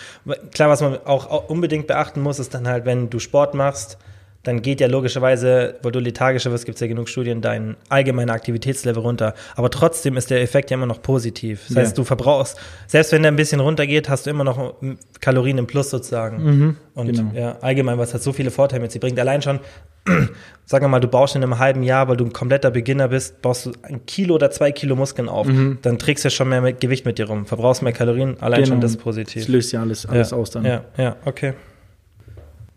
klar, 0.54 0.70
was 0.70 0.82
man 0.82 0.98
auch 1.06 1.50
unbedingt 1.50 1.88
beachten 1.88 2.22
muss, 2.22 2.38
ist 2.38 2.54
dann 2.54 2.68
halt, 2.68 2.86
wenn 2.86 3.10
du 3.10 3.18
Sport 3.20 3.56
machst, 3.56 3.98
dann 4.44 4.64
geht 4.64 4.82
ja 4.82 4.88
logischerweise, 4.88 5.76
weil 5.84 5.92
du 5.92 6.00
lethargischer 6.00 6.52
wirst, 6.52 6.66
gibt 6.66 6.76
es 6.78 6.82
ja 6.82 6.88
genug 6.88 7.10
Studien, 7.10 7.42
dein 7.42 7.76
allgemeiner 7.90 8.34
Aktivitätslevel 8.34 9.02
runter. 9.02 9.36
Aber 9.56 9.70
trotzdem 9.70 10.18
ist 10.18 10.32
der 10.32 10.42
Effekt 10.42 10.72
ja 10.72 10.78
immer 10.78 10.88
noch 10.88 11.02
positiv. 11.02 11.62
Das 11.68 11.76
Ja. 11.76 11.82
heißt, 11.84 11.98
du 11.98 12.04
verbrauchst, 12.04 12.58
selbst 12.88 13.12
wenn 13.12 13.22
der 13.22 13.32
ein 13.32 13.36
bisschen 13.36 13.60
runtergeht, 13.60 14.10
hast 14.10 14.26
du 14.26 14.32
immer 14.32 14.44
noch 14.44 14.82
mm, 14.82 14.94
Kalorien 15.20 15.60
im 15.60 15.68
Plus 15.68 15.92
sozusagen. 15.92 16.78
und 16.96 17.06
genau. 17.08 17.32
ja, 17.36 17.58
allgemein, 17.62 18.00
was 18.00 18.14
hat 18.16 18.24
so 18.24 18.34
viele 18.34 18.50
Vorteile 18.50 18.82
mit 18.82 18.92
sich 18.92 19.00
bringt. 19.00 19.20
Allein 19.20 19.44
schon, 19.44 19.60
sagen 20.66 20.86
wir 20.86 20.90
mal, 20.90 21.00
du 21.00 21.08
baust 21.08 21.36
in 21.36 21.44
einem 21.44 21.60
halben 21.60 21.84
Jahr, 21.84 22.08
weil 22.08 22.18
du 22.18 22.26
ein 22.26 22.34
kompletter 22.34 22.72
Beginner 22.72 23.10
bist, 23.10 23.44
baust 23.44 23.68
du 23.68 23.72
ein 23.84 24.06
Kilo 24.08 24.36
oder 24.36 24.50
zwei 24.50 24.72
Kilo 24.72 24.96
Muskeln 24.96 25.30
auf. 25.30 25.48
Dann 25.84 26.00
trägst 26.00 26.26
du 26.26 26.32
schon 26.32 26.50
mehr 26.50 26.62
mit 26.62 26.80
Gewicht 26.82 27.06
mit 27.06 27.20
dir 27.20 27.28
rum, 27.28 27.46
verbrauchst 27.46 27.84
mehr 27.84 27.94
Kalorien, 27.94 28.38
allein 28.42 28.66
schon 28.66 28.82
das 28.82 28.92
ist 28.92 28.98
positiv. 28.98 29.44
Das 29.44 29.50
löst 29.50 29.72
ja 29.72 29.82
alles, 29.82 30.08
alles 30.08 30.32
ja, 30.32 30.38
aus 30.38 30.50
dann. 30.50 30.66
Ja, 30.66 30.84
ja, 30.98 31.16
okay. 31.26 31.54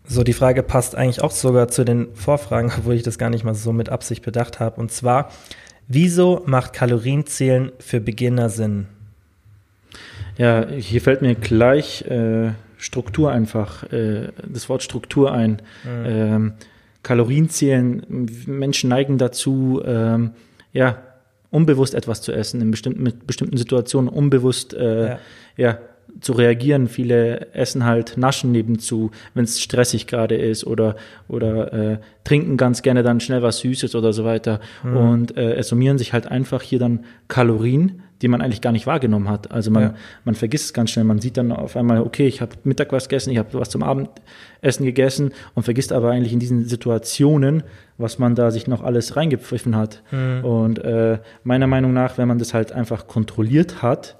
So, 0.07 0.23
die 0.23 0.33
Frage 0.33 0.63
passt 0.63 0.95
eigentlich 0.95 1.21
auch 1.21 1.31
sogar 1.31 1.67
zu 1.67 1.83
den 1.83 2.13
Vorfragen, 2.13 2.71
obwohl 2.77 2.95
ich 2.95 3.03
das 3.03 3.17
gar 3.17 3.29
nicht 3.29 3.43
mal 3.43 3.55
so 3.55 3.73
mit 3.73 3.89
Absicht 3.89 4.23
bedacht 4.23 4.59
habe. 4.59 4.79
Und 4.79 4.91
zwar, 4.91 5.31
wieso 5.87 6.43
macht 6.45 6.73
Kalorienzählen 6.73 7.71
für 7.79 7.99
Beginner 7.99 8.49
Sinn? 8.49 8.87
Ja, 10.37 10.67
hier 10.67 11.01
fällt 11.01 11.21
mir 11.21 11.35
gleich 11.35 12.03
äh, 12.03 12.51
Struktur 12.77 13.31
einfach, 13.31 13.83
äh, 13.91 14.29
das 14.45 14.67
Wort 14.67 14.83
Struktur 14.83 15.31
ein. 15.31 15.61
Ähm, 15.87 16.53
Kalorien 17.03 17.49
zählen, 17.49 18.05
Menschen 18.47 18.89
neigen 18.89 19.17
dazu, 19.17 19.81
ähm, 19.85 20.31
ja, 20.73 20.97
unbewusst 21.51 21.93
etwas 21.93 22.21
zu 22.21 22.33
essen, 22.33 22.61
in 22.61 22.71
bestimmten, 22.71 23.03
mit 23.03 23.27
bestimmten 23.27 23.57
Situationen 23.57 24.09
unbewusst 24.09 24.73
äh, 24.73 25.09
Ja. 25.09 25.19
ja. 25.55 25.79
Zu 26.21 26.33
reagieren. 26.33 26.87
Viele 26.87 27.53
essen 27.53 27.85
halt 27.85 28.17
Naschen 28.17 28.51
nebenzu, 28.51 29.11
wenn 29.33 29.43
es 29.43 29.61
stressig 29.61 30.07
gerade 30.07 30.35
ist 30.35 30.65
oder, 30.65 30.95
oder 31.27 31.73
äh, 31.73 31.97
trinken 32.23 32.57
ganz 32.57 32.81
gerne 32.81 33.03
dann 33.03 33.19
schnell 33.19 33.41
was 33.41 33.59
Süßes 33.59 33.95
oder 33.95 34.13
so 34.13 34.23
weiter. 34.25 34.59
Und 34.83 35.35
äh, 35.37 35.55
es 35.55 35.67
summieren 35.67 35.97
sich 35.97 36.13
halt 36.13 36.27
einfach 36.27 36.61
hier 36.61 36.79
dann 36.79 37.05
Kalorien, 37.27 38.01
die 38.21 38.29
man 38.29 38.41
eigentlich 38.41 38.61
gar 38.61 38.71
nicht 38.71 38.87
wahrgenommen 38.87 39.29
hat. 39.29 39.51
Also 39.51 39.71
man, 39.71 39.83
Ja. 39.83 39.93
man 40.23 40.35
vergisst 40.35 40.65
es 40.67 40.73
ganz 40.73 40.91
schnell. 40.91 41.03
Man 41.03 41.19
sieht 41.19 41.35
dann 41.35 41.51
auf 41.51 41.75
einmal, 41.75 41.99
okay, 41.99 42.25
ich 42.27 42.39
habe 42.39 42.55
Mittag 42.63 42.93
was 42.93 43.09
gegessen, 43.09 43.31
ich 43.31 43.37
habe 43.37 43.49
was 43.59 43.69
zum 43.69 43.83
Abendessen 43.83 44.85
gegessen 44.85 45.31
und 45.53 45.63
vergisst 45.63 45.91
aber 45.91 46.11
eigentlich 46.11 46.31
in 46.33 46.39
diesen 46.39 46.63
Situationen, 46.65 47.63
was 47.97 48.17
man 48.17 48.33
da 48.33 48.51
sich 48.51 48.67
noch 48.67 48.83
alles 48.83 49.15
reingepfiffen 49.17 49.75
hat. 49.75 50.01
Und 50.43 50.79
äh, 50.79 51.19
meiner 51.43 51.67
Meinung 51.67 51.91
nach, 51.93 52.17
wenn 52.17 52.27
man 52.29 52.39
das 52.39 52.53
halt 52.53 52.71
einfach 52.71 53.07
kontrolliert 53.07 53.81
hat, 53.81 54.15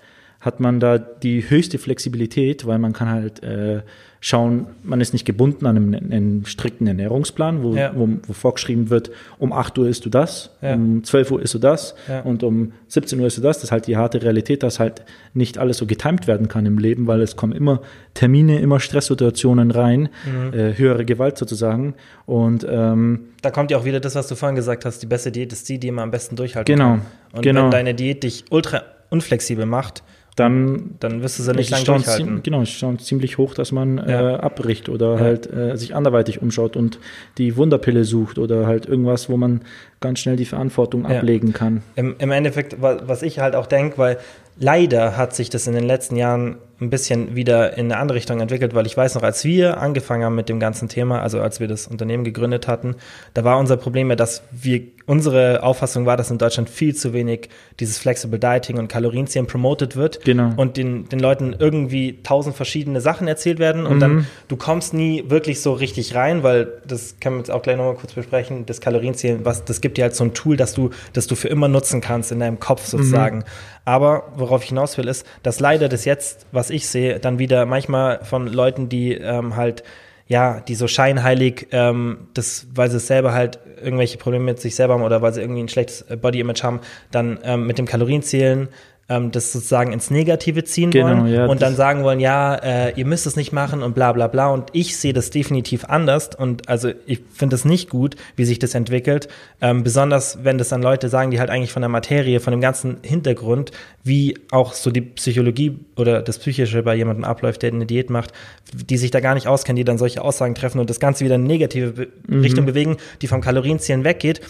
hat 0.46 0.60
man 0.60 0.80
da 0.80 0.98
die 1.00 1.50
höchste 1.50 1.80
Flexibilität, 1.80 2.68
weil 2.68 2.78
man 2.78 2.94
kann 2.94 3.10
halt 3.10 3.44
äh, 3.44 3.82
schauen, 4.22 4.68
man 4.84 5.02
ist 5.02 5.14
nicht 5.14 5.26
gebunden 5.26 5.66
an 5.68 5.76
einem, 5.78 5.94
einem 6.12 6.46
strikten 6.46 6.88
Ernährungsplan, 6.88 7.62
wo, 7.64 7.76
Ja. 7.76 7.92
wo, 7.96 8.08
wo 8.26 8.34
vorgeschrieben 8.34 8.90
wird, 8.90 9.12
um 9.40 9.52
8 9.54 9.78
Uhr 9.78 9.88
isst 9.88 10.06
du 10.06 10.10
das, 10.10 10.52
Ja. 10.62 10.74
um 10.76 11.04
12 11.04 11.32
Uhr 11.32 11.42
isst 11.42 11.54
du 11.56 11.60
das 11.60 11.96
Ja. 12.08 12.22
und 12.22 12.42
um 12.44 12.72
17 12.88 13.20
Uhr 13.20 13.28
isst 13.28 13.38
du 13.38 13.42
das. 13.42 13.58
Das 13.58 13.66
ist 13.66 13.72
halt 13.72 13.88
die 13.88 13.98
harte 13.98 14.22
Realität, 14.22 14.64
dass 14.64 14.80
halt 14.80 15.04
nicht 15.34 15.58
alles 15.58 15.78
so 15.78 15.86
getimt 15.86 16.28
werden 16.28 16.48
kann 16.48 16.66
im 16.66 16.78
Leben, 16.80 17.06
weil 17.08 17.22
es 17.22 17.36
kommen 17.36 17.54
immer 17.54 17.82
Termine, 18.14 18.60
immer 18.62 18.80
Stresssituationen 18.80 19.72
rein, 19.72 20.10
Mhm. 20.26 20.54
äh, 20.58 20.78
höhere 20.78 21.06
Gewalt 21.06 21.38
sozusagen. 21.38 21.96
Und 22.26 22.66
ähm, 22.70 23.30
Da 23.42 23.52
kommt 23.52 23.70
ja 23.72 23.78
auch 23.78 23.86
wieder 23.86 24.00
das, 24.00 24.16
was 24.16 24.28
du 24.28 24.36
vorhin 24.36 24.56
gesagt 24.56 24.86
hast, 24.86 25.00
die 25.04 25.08
beste 25.08 25.32
Diät 25.32 25.52
ist 25.54 25.68
die, 25.70 25.80
die 25.80 25.92
man 25.92 26.04
am 26.04 26.12
besten 26.12 26.36
durchhalten 26.36 26.74
Genau, 26.74 26.90
kann. 26.92 27.02
Und 27.34 27.42
genau. 27.44 27.64
wenn 27.66 27.72
deine 27.72 27.94
Diät 27.96 28.24
dich 28.24 28.46
ultra 28.50 28.82
unflexibel 29.12 29.66
macht, 29.68 30.02
dann 30.36 30.96
dann 31.00 31.22
wirst 31.22 31.40
du 31.40 31.44
sie 31.44 31.52
nicht 31.54 31.62
ist 31.62 31.70
lange 31.72 31.84
die 31.84 31.86
Chance 31.88 32.06
durchhalten. 32.18 32.44
Genau, 32.44 32.62
ist 32.62 32.74
die 32.74 32.80
Chance 32.80 33.06
ziemlich 33.06 33.38
hoch, 33.38 33.54
dass 33.54 33.72
man 33.72 33.98
Ja. 33.98 34.34
äh, 34.34 34.36
abbricht 34.36 34.90
oder 34.90 35.14
Ja. 35.16 35.20
halt 35.22 35.52
äh, 35.52 35.78
sich 35.78 35.96
anderweitig 35.96 36.42
umschaut 36.42 36.76
und 36.76 37.00
die 37.38 37.56
Wunderpille 37.56 38.04
sucht 38.04 38.38
oder 38.38 38.68
halt 38.68 38.86
irgendwas, 38.86 39.30
wo 39.30 39.38
man 39.38 39.62
ganz 40.02 40.20
schnell 40.20 40.36
die 40.36 40.46
Verantwortung 40.46 41.10
Ja. 41.10 41.18
ablegen 41.20 41.54
kann. 41.54 41.84
Im, 41.96 42.16
Im 42.20 42.32
Endeffekt, 42.32 42.82
wa- 42.82 43.02
was 43.06 43.22
ich 43.22 43.40
halt 43.40 43.56
auch 43.56 43.66
denke, 43.68 43.98
weil 43.98 44.18
leider 44.60 45.16
hat 45.18 45.36
sich 45.36 45.50
das 45.50 45.68
in 45.68 45.74
den 45.74 45.86
letzten 45.86 46.16
Jahren 46.18 46.58
ein 46.82 46.90
bisschen 46.90 47.36
wieder 47.36 47.78
in 47.78 47.86
eine 47.92 47.98
andere 48.02 48.18
Richtung 48.18 48.42
entwickelt, 48.42 48.74
weil 48.76 48.86
ich 48.86 48.98
weiß 48.98 49.16
noch, 49.16 49.24
als 49.24 49.46
wir 49.46 49.80
angefangen 49.80 50.24
haben 50.26 50.36
mit 50.36 50.50
dem 50.50 50.60
ganzen 50.60 50.90
Thema, 50.90 51.22
also 51.22 51.40
als 51.40 51.60
wir 51.62 51.68
das 51.70 51.88
Unternehmen 51.88 52.24
gegründet 52.26 52.68
hatten, 52.68 52.96
da 53.34 53.44
war 53.46 53.58
unser 53.58 53.78
Problem 53.78 54.10
ja, 54.10 54.16
dass 54.18 54.44
wir, 54.52 54.82
unsere 55.06 55.64
Auffassung 55.64 56.06
war, 56.06 56.18
dass 56.18 56.32
in 56.32 56.38
Deutschland 56.38 56.70
viel 56.70 56.96
zu 56.96 57.14
wenig 57.14 57.50
dieses 57.80 57.98
Flexible 58.00 58.40
Dieting 58.40 58.78
und 58.80 58.88
Kalorienzählen 58.88 59.46
promoted 59.48 59.96
wird 59.96 60.24
Genau. 60.26 60.52
und 60.58 60.78
den, 60.78 61.08
den 61.08 61.20
Leuten 61.20 61.56
irgendwie 61.58 62.20
tausend 62.24 62.56
verschiedene 62.56 63.00
Sachen 63.02 63.28
erzählt 63.28 63.60
werden 63.60 63.86
und 63.86 64.00
dann, 64.00 64.28
du 64.48 64.58
kommst 64.58 64.94
nie 64.94 65.24
wirklich 65.30 65.62
so 65.62 65.74
richtig 65.74 66.16
rein, 66.16 66.44
weil 66.44 66.68
das 66.88 67.16
können 67.22 67.36
wir 67.36 67.40
jetzt 67.40 67.52
auch 67.52 67.62
gleich 67.62 67.78
nochmal 67.78 67.96
kurz 67.96 68.14
besprechen, 68.14 68.66
das 68.66 68.82
Kalorienzählen, 68.82 69.46
was, 69.46 69.64
das 69.64 69.80
gibt 69.80 69.98
dir 69.98 70.04
halt 70.04 70.16
so 70.16 70.24
ein 70.24 70.34
Tool, 70.34 70.58
dass 70.58 70.74
du, 70.74 70.90
dass 71.14 71.28
du 71.28 71.36
für 71.36 71.48
immer 71.48 71.68
nutzen 71.68 72.02
kannst 72.02 72.32
in 72.32 72.40
deinem 72.40 72.60
Kopf 72.60 72.86
sozusagen. 72.86 73.44
Aber 73.88 74.32
worauf 74.36 74.64
ich 74.64 74.70
hinaus 74.70 74.98
will, 74.98 75.08
ist, 75.08 75.28
dass 75.44 75.60
leider 75.60 75.88
das 75.88 76.06
jetzt, 76.06 76.48
was 76.52 76.65
ich 76.70 76.88
sehe, 76.88 77.20
dann 77.20 77.40
wieder 77.40 77.66
manchmal 77.66 78.24
von 78.24 78.48
Leuten, 78.48 78.90
die 78.90 79.14
ähm, 79.14 79.56
halt, 79.56 79.84
ja, 80.28 80.60
die 80.62 80.76
so 80.76 80.88
scheinheilig, 80.88 81.68
ähm, 81.72 82.28
das, 82.34 82.68
weil 82.74 82.90
sie 82.90 83.00
selber 83.00 83.34
halt 83.34 83.60
irgendwelche 83.82 84.18
Probleme 84.18 84.46
mit 84.46 84.60
sich 84.60 84.76
selber 84.76 84.96
haben 84.96 85.04
oder 85.04 85.22
weil 85.22 85.34
sie 85.34 85.42
irgendwie 85.42 85.62
ein 85.62 85.70
schlechtes 85.70 86.02
äh, 86.04 86.18
Body-Image 86.18 86.64
haben, 86.64 86.80
dann 87.12 87.40
ähm, 87.44 87.68
mit 87.68 87.78
dem 87.78 87.86
Kalorienzählen 87.86 88.70
ähm, 89.08 89.32
das 89.32 89.52
sozusagen 89.52 89.94
ins 89.94 90.10
Negative 90.10 90.64
ziehen 90.64 90.90
Genau, 90.90 91.08
wollen 91.08 91.28
ja, 91.28 91.46
und 91.46 91.62
dann 91.62 91.76
sagen 91.76 92.04
wollen, 92.04 92.20
ja, 92.20 92.56
äh, 92.56 92.94
ihr 92.96 93.06
müsst 93.06 93.28
es 93.28 93.36
nicht 93.36 93.52
machen 93.52 93.84
und 93.84 93.94
bla 93.94 94.12
bla 94.14 94.28
bla. 94.28 94.48
Und 94.50 94.70
ich 94.74 94.98
sehe 94.98 95.14
das 95.14 95.30
definitiv 95.30 95.86
anders 95.86 96.30
und 96.36 96.68
also 96.70 96.90
ich 97.06 97.22
finde 97.32 97.56
es 97.56 97.66
nicht 97.66 97.90
gut, 97.90 98.16
wie 98.36 98.46
sich 98.46 98.58
das 98.58 98.74
entwickelt. 98.74 99.28
Ähm, 99.62 99.84
besonders 99.84 100.44
wenn 100.44 100.58
das 100.58 100.70
dann 100.70 100.82
Leute 100.82 101.10
sagen, 101.10 101.30
die 101.30 101.40
halt 101.40 101.52
eigentlich 101.52 101.72
von 101.72 101.84
der 101.84 101.90
Materie, 101.90 102.40
von 102.40 102.50
dem 102.52 102.62
ganzen 102.62 102.98
Hintergrund, 103.04 103.72
wie 104.04 104.40
auch 104.50 104.74
so 104.74 104.90
die 104.90 105.02
Psychologie 105.02 105.78
oder 105.96 106.24
das 106.24 106.40
Psychische 106.40 106.82
bei 106.82 106.96
jemandem 106.96 107.26
abläuft, 107.26 107.62
der 107.62 107.74
eine 107.74 107.86
Diät 107.86 108.10
macht, 108.10 108.32
die 108.74 108.98
sich 108.98 109.12
da 109.12 109.20
gar 109.20 109.36
nicht 109.36 109.48
auskennen, 109.48 109.78
die 109.78 109.84
dann 109.84 110.00
solche 110.00 110.24
Aussagen 110.24 110.56
treffen 110.56 110.80
und 110.80 110.90
das 110.90 111.00
Ganze 111.00 111.24
wieder 111.24 111.36
in 111.36 111.42
eine 111.42 111.54
negative 111.54 111.92
Be 111.92 112.08
Richtung 112.28 112.66
bewegen, 112.66 112.98
die 113.22 113.28
vom 113.28 113.42
Kalorienzählen 113.42 114.04
weggeht, 114.04 114.42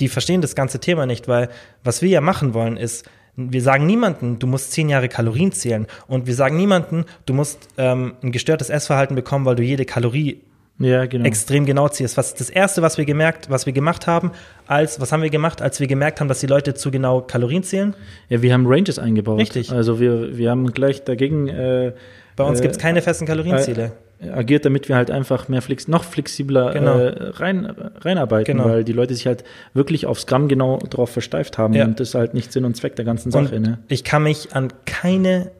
die 0.00 0.08
verstehen 0.08 0.42
das 0.42 0.54
ganze 0.54 0.80
Thema 0.80 1.06
nicht, 1.06 1.28
weil 1.28 1.48
was 1.82 2.02
wir 2.02 2.10
ja 2.10 2.20
machen 2.20 2.52
wollen 2.52 2.76
ist, 2.76 3.08
wir 3.36 3.62
sagen 3.62 3.86
niemanden, 3.86 4.38
du 4.38 4.46
musst 4.46 4.72
zehn 4.72 4.88
Jahre 4.88 5.08
Kalorien 5.08 5.52
zählen. 5.52 5.86
Und 6.06 6.26
wir 6.26 6.34
sagen 6.34 6.56
niemanden, 6.56 7.06
du 7.24 7.32
musst 7.32 7.68
ähm, 7.78 8.14
ein 8.22 8.32
gestörtes 8.32 8.68
Essverhalten 8.68 9.16
bekommen, 9.16 9.46
weil 9.46 9.56
du 9.56 9.62
jede 9.62 9.84
Kalorie 9.86 10.42
Ja, 10.78 11.06
genau. 11.06 11.24
extrem 11.24 11.64
genau 11.64 11.88
ziehst. 11.88 12.16
Was 12.18 12.34
das 12.34 12.50
erste, 12.50 12.82
was 12.82 12.98
wir 12.98 13.06
gemerkt, 13.06 13.48
was 13.48 13.64
wir 13.64 13.72
gemacht 13.72 14.06
haben, 14.06 14.32
als 14.66 15.00
was 15.00 15.12
haben 15.12 15.22
wir 15.22 15.30
gemacht, 15.30 15.62
als 15.62 15.80
wir 15.80 15.86
gemerkt 15.86 16.20
haben, 16.20 16.28
dass 16.28 16.40
die 16.40 16.46
Leute 16.46 16.74
zu 16.74 16.90
genau 16.90 17.22
Kalorien 17.22 17.62
zählen? 17.62 17.94
Ja, 18.28 18.42
wir 18.42 18.52
haben 18.52 18.66
Ranges 18.66 18.98
eingebaut. 18.98 19.38
Richtig. 19.38 19.72
Also 19.72 19.98
wir, 19.98 20.36
wir 20.36 20.50
haben 20.50 20.70
gleich 20.72 21.02
dagegen 21.04 21.48
äh, 21.48 21.92
Bei 22.36 22.44
uns 22.44 22.60
äh, 22.60 22.62
gibt's 22.62 22.78
keine 22.78 23.00
festen 23.00 23.26
Kalorienziele. 23.26 23.92
Agiert, 24.34 24.64
damit 24.64 24.88
wir 24.88 24.96
halt 24.96 25.10
einfach 25.10 25.48
mehr 25.48 25.62
flex 25.62 25.88
noch 25.88 26.04
flexibler 26.04 26.72
Genau. 26.72 26.98
äh, 26.98 27.30
rein, 27.30 27.66
reinarbeiten, 28.00 28.56
Genau. 28.58 28.68
weil 28.68 28.84
die 28.84 28.92
Leute 28.92 29.14
sich 29.14 29.26
halt 29.26 29.44
wirklich 29.74 30.06
aufs 30.06 30.26
Gramm 30.26 30.48
genau 30.48 30.78
drauf 30.78 31.10
versteift 31.10 31.58
haben 31.58 31.74
Ja. 31.74 31.84
und 31.84 31.98
das 32.00 32.10
ist 32.10 32.14
halt 32.14 32.34
nicht 32.34 32.52
Sinn 32.52 32.64
und 32.64 32.76
Zweck 32.76 32.96
der 32.96 33.04
ganzen 33.04 33.30
Sache. 33.30 33.56
Und 33.56 33.62
Ne? 33.62 33.78
ich 33.88 34.04
kann 34.04 34.22
mich 34.22 34.54
an 34.54 34.72
keine 34.86 35.50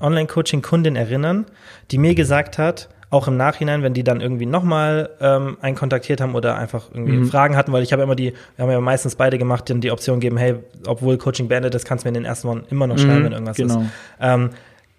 Online-Coaching-Kundin 0.00 0.96
erinnern, 0.96 1.46
die 1.90 1.98
mir 1.98 2.14
gesagt 2.14 2.58
hat, 2.58 2.88
auch 3.10 3.28
im 3.28 3.36
Nachhinein, 3.36 3.82
wenn 3.84 3.94
die 3.94 4.02
dann 4.02 4.20
irgendwie 4.20 4.46
nochmal 4.46 5.10
ähm, 5.20 5.56
einen 5.60 5.76
kontaktiert 5.76 6.20
haben 6.20 6.34
oder 6.34 6.56
einfach 6.58 6.86
irgendwie 6.92 7.18
Mhm. 7.18 7.26
Fragen 7.26 7.56
hatten, 7.56 7.70
weil 7.72 7.82
ich 7.84 7.92
habe 7.92 8.02
immer 8.02 8.16
die, 8.16 8.32
wir 8.56 8.62
haben 8.64 8.72
ja 8.72 8.80
meistens 8.80 9.14
beide 9.14 9.38
gemacht, 9.38 9.68
die 9.68 9.78
die 9.78 9.92
Option 9.92 10.18
geben, 10.18 10.36
hey, 10.36 10.56
obwohl 10.86 11.16
Coaching 11.16 11.46
beendet 11.46 11.74
ist, 11.76 11.84
kannst 11.84 12.04
du 12.04 12.08
mir 12.08 12.16
in 12.16 12.22
den 12.22 12.24
ersten 12.24 12.48
Wochen 12.48 12.64
immer 12.70 12.86
noch 12.88 12.98
schreiben, 12.98 13.20
Mhm, 13.20 13.24
wenn 13.24 13.32
irgendwas 13.32 13.56
genau. 13.56 13.82
ist. 13.82 13.86
Ähm, 14.20 14.50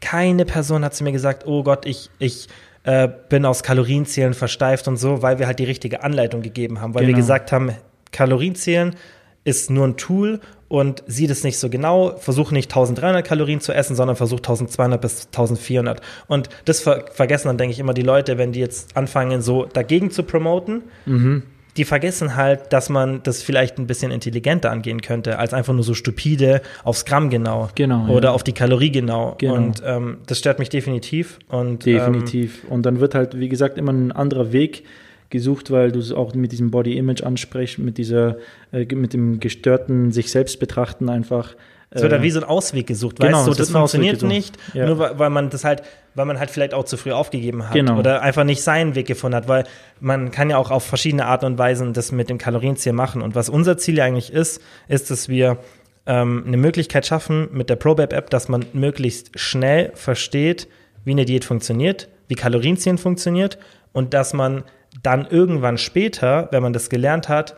keine 0.01 0.45
Person 0.45 0.83
hat 0.85 0.93
zu 0.93 1.03
mir 1.03 1.11
gesagt, 1.11 1.45
oh 1.47 1.63
Gott, 1.63 1.85
ich, 1.85 2.09
ich 2.19 2.47
äh, 2.83 3.07
bin 3.29 3.45
aufs 3.45 3.63
Kalorienzählen 3.63 4.33
versteift 4.33 4.87
und 4.87 4.97
so, 4.97 5.21
weil 5.21 5.39
wir 5.39 5.47
halt 5.47 5.59
die 5.59 5.63
richtige 5.65 6.03
Anleitung 6.03 6.41
gegeben 6.41 6.81
haben, 6.81 6.93
weil 6.93 7.01
wir 7.01 7.07
Genau. 7.07 7.17
gesagt 7.17 7.51
haben, 7.51 7.71
Kalorienzählen 8.11 8.95
ist 9.43 9.69
nur 9.69 9.87
ein 9.87 9.97
Tool 9.97 10.39
und 10.67 11.03
sieht 11.05 11.29
es 11.29 11.43
nicht 11.43 11.59
so 11.59 11.69
genau, 11.69 12.17
versuch 12.17 12.51
nicht 12.51 12.71
1300 12.71 13.25
Kalorien 13.25 13.59
zu 13.61 13.73
essen, 13.73 13.95
sondern 13.95 14.15
versuch 14.15 14.37
1200 14.39 14.99
bis 14.99 15.27
1400. 15.27 16.01
Und 16.27 16.49
das 16.65 16.81
ver 16.81 17.05
vergessen 17.11 17.47
dann, 17.49 17.57
denke 17.57 17.73
ich, 17.73 17.79
immer 17.79 17.93
die 17.93 18.01
Leute, 18.01 18.37
wenn 18.37 18.51
die 18.51 18.59
jetzt 18.59 18.97
anfangen, 18.97 19.41
so 19.41 19.65
dagegen 19.65 20.09
zu 20.11 20.23
promoten. 20.23 20.83
Mhm. 21.05 21.43
Die 21.77 21.84
vergessen 21.84 22.36
halt, 22.36 22.72
dass 22.72 22.89
man 22.89 23.22
das 23.24 23.41
vielleicht 23.41 23.77
ein 23.77 23.88
bisschen 23.88 24.12
intelligenter 24.12 24.72
angehen 24.72 25.01
könnte, 25.01 25.39
als 25.39 25.53
einfach 25.53 25.74
nur 25.74 25.84
so 25.84 25.94
stupide 25.94 26.62
aufs 26.84 27.05
Gramm 27.05 27.29
genau. 27.29 27.70
Genau, 27.75 28.08
Oder 28.08 28.29
ja. 28.29 28.34
auf 28.34 28.44
die 28.44 28.53
Kalorie 28.53 28.91
genau. 28.91 29.36
Genau. 29.38 29.55
Und 29.55 29.84
ähm, 29.86 30.17
das 30.27 30.39
stört 30.39 30.60
mich 30.60 30.70
definitiv. 30.70 31.39
Und, 31.50 31.86
Definitiv. 31.86 32.63
und 32.70 32.86
dann 32.86 33.00
wird 33.00 33.15
halt, 33.15 33.39
wie 33.39 33.50
gesagt, 33.50 33.77
immer 33.77 33.91
ein 33.91 34.12
anderer 34.12 34.51
Weg 34.51 34.84
gesucht, 35.29 35.72
weil 35.72 35.91
du 35.91 36.00
es 36.00 36.12
auch 36.12 36.34
mit 36.34 36.51
diesem 36.51 36.72
Body 36.72 36.98
Image 36.98 37.24
ansprichst, 37.24 37.79
mit 37.79 37.98
dieser, 37.98 38.38
äh, 38.72 38.86
mit 38.96 39.13
dem 39.13 39.39
gestörten 39.39 40.12
sich 40.12 40.32
selbst 40.32 40.60
betrachten 40.60 41.10
einfach. 41.10 41.55
Es 41.95 42.01
wird 42.01 42.11
äh, 42.11 42.15
dann 42.17 42.23
wie 42.23 42.29
so 42.29 42.39
ein 42.39 42.43
Ausweg 42.43 42.85
gesucht, 42.87 43.19
genau, 43.19 43.37
weißt 43.37 43.47
du, 43.47 43.51
es 43.51 43.57
das 43.57 43.69
funktioniert 43.71 44.21
nicht, 44.21 44.57
Ja. 44.73 44.85
nur 44.85 44.99
weil, 44.99 45.17
weil 45.17 45.29
man 45.29 45.49
das 45.49 45.63
halt, 45.63 45.81
weil 46.13 46.25
man 46.25 46.37
halt 46.39 46.51
vielleicht 46.51 46.73
auch 46.73 46.83
zu 46.83 46.97
früh 46.97 47.11
aufgegeben 47.11 47.65
hat 47.67 47.73
Genau. 47.73 47.97
oder 47.97 48.21
einfach 48.21 48.43
nicht 48.43 48.61
seinen 48.61 48.95
Weg 48.95 49.07
gefunden 49.07 49.35
hat, 49.35 49.47
weil 49.47 49.63
man 49.99 50.29
kann 50.29 50.49
ja 50.49 50.57
auch 50.57 50.71
auf 50.71 50.83
verschiedene 50.85 51.25
Arten 51.25 51.45
und 51.45 51.57
Weisen 51.57 51.93
das 51.93 52.11
mit 52.11 52.29
dem 52.29 52.37
Kalorienziel 52.37 52.93
machen. 52.93 53.21
Und 53.21 53.33
was 53.33 53.49
unser 53.49 53.77
Ziel 53.77 53.97
ja 53.97 54.03
eigentlich 54.05 54.31
ist, 54.31 54.61
ist, 54.87 55.09
dass 55.09 55.29
wir 55.29 55.57
ähm, 56.05 56.43
eine 56.45 56.57
Möglichkeit 56.57 57.05
schaffen 57.05 57.47
mit 57.51 57.69
der 57.69 57.77
ProBab-App, 57.77 58.29
dass 58.29 58.47
man 58.49 58.65
möglichst 58.73 59.39
schnell 59.39 59.91
versteht, 59.95 60.67
wie 61.05 61.11
eine 61.11 61.25
Diät 61.25 61.45
funktioniert, 61.45 62.09
wie 62.27 62.35
Kalorienzielen 62.35 62.97
funktioniert 62.97 63.57
und 63.93 64.13
dass 64.13 64.33
man 64.33 64.63
dann 65.01 65.25
irgendwann 65.29 65.77
später, 65.77 66.47
wenn 66.51 66.61
man 66.61 66.73
das 66.73 66.89
gelernt 66.89 67.29
hat, 67.29 67.55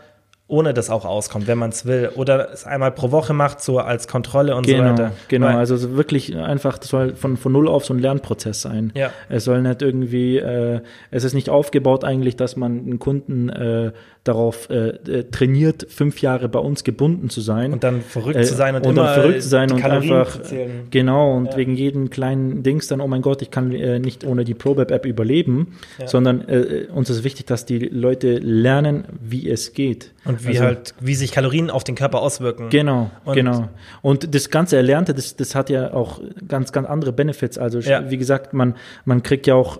ohne 0.49 0.73
das 0.73 0.89
auch 0.89 1.03
auskommt, 1.03 1.45
wenn 1.47 1.57
man 1.57 1.71
es 1.71 1.85
will. 1.85 2.09
Oder 2.15 2.51
es 2.53 2.65
einmal 2.65 2.91
pro 2.91 3.11
Woche 3.11 3.33
macht, 3.33 3.59
so 3.61 3.79
als 3.79 4.07
Kontrolle 4.07 4.55
und 4.55 4.65
so 4.65 4.73
Genau, 4.73 4.91
weiter. 4.91 5.11
genau. 5.27 5.47
Weil- 5.47 5.55
Also 5.57 5.75
so 5.75 5.97
wirklich 5.97 6.35
einfach, 6.37 6.77
das 6.77 6.87
soll 6.89 7.15
von, 7.15 7.35
von 7.35 7.51
null 7.51 7.67
auf 7.67 7.83
so 7.85 7.93
ein 7.93 7.99
Lernprozess 7.99 8.61
sein. 8.61 8.93
Ja. 8.95 9.11
Es 9.27 9.43
soll 9.43 9.61
nicht 9.61 9.81
irgendwie, 9.81 10.37
äh, 10.37 10.79
es 11.11 11.25
ist 11.25 11.33
nicht 11.33 11.49
aufgebaut 11.49 12.05
eigentlich, 12.05 12.37
dass 12.37 12.55
man 12.55 12.79
einen 12.79 12.99
Kunden 12.99 13.49
äh, 13.49 13.91
darauf 14.27 14.69
äh, 14.69 14.89
äh, 14.89 15.23
trainiert, 15.31 15.87
fünf 15.89 16.21
Jahre 16.21 16.49
bei 16.49 16.59
uns 16.59 16.83
gebunden 16.83 17.29
zu 17.29 17.41
sein. 17.41 17.73
und 17.73 17.83
dann 17.83 18.01
verrückt 18.01 18.37
Äh, 18.37 18.43
zu 18.43 18.55
sein 18.55 18.75
und, 18.75 18.85
und 18.85 18.95
dann 18.95 19.13
verrückt 19.13 19.41
zu 19.43 19.49
sein 19.49 19.71
und 19.71 19.79
Kalorien 19.79 20.13
einfach 20.13 20.41
zählen. 20.43 20.71
genau 20.91 21.35
und 21.37 21.47
Ja. 21.51 21.57
wegen 21.57 21.75
jedem 21.75 22.09
kleinen 22.09 22.63
Dings 22.63 22.87
dann 22.87 23.01
oh 23.01 23.07
mein 23.07 23.21
Gott 23.21 23.41
ich 23.41 23.51
kann 23.51 23.71
äh, 23.71 23.99
nicht 23.99 24.25
ohne 24.25 24.43
die 24.43 24.53
ProBab 24.53 24.91
App 24.91 25.05
überleben 25.05 25.73
Ja. 25.99 26.07
sondern 26.07 26.47
äh, 26.47 26.85
uns 26.93 27.09
ist 27.09 27.23
wichtig 27.23 27.45
dass 27.47 27.65
die 27.65 27.79
Leute 27.79 28.37
lernen 28.37 29.05
wie 29.21 29.49
es 29.49 29.73
geht 29.73 30.11
Und 30.25 30.43
wie 30.43 30.49
Also- 30.49 30.63
halt, 30.63 30.93
wie 30.99 31.15
sich 31.15 31.31
Kalorien 31.31 31.69
auf 31.69 31.83
den 31.83 31.95
Körper 31.95 32.21
auswirken. 32.21 32.67
Genau, 32.69 33.09
Und- 33.23 33.35
genau. 33.35 33.69
Und 34.01 34.35
das 34.35 34.49
ganze 34.49 34.75
Erlernte, 34.75 35.13
das, 35.13 35.35
das 35.37 35.55
hat 35.55 35.69
ja 35.69 35.93
auch 35.93 36.19
ganz, 36.47 36.71
ganz 36.73 36.87
andere 36.87 37.13
Benefits. 37.13 37.57
Also 37.57 37.79
Ja. 37.79 38.09
wie 38.11 38.17
gesagt, 38.17 38.53
man, 38.53 38.75
man 39.05 39.23
kriegt 39.23 39.47
ja 39.47 39.55
auch 39.55 39.79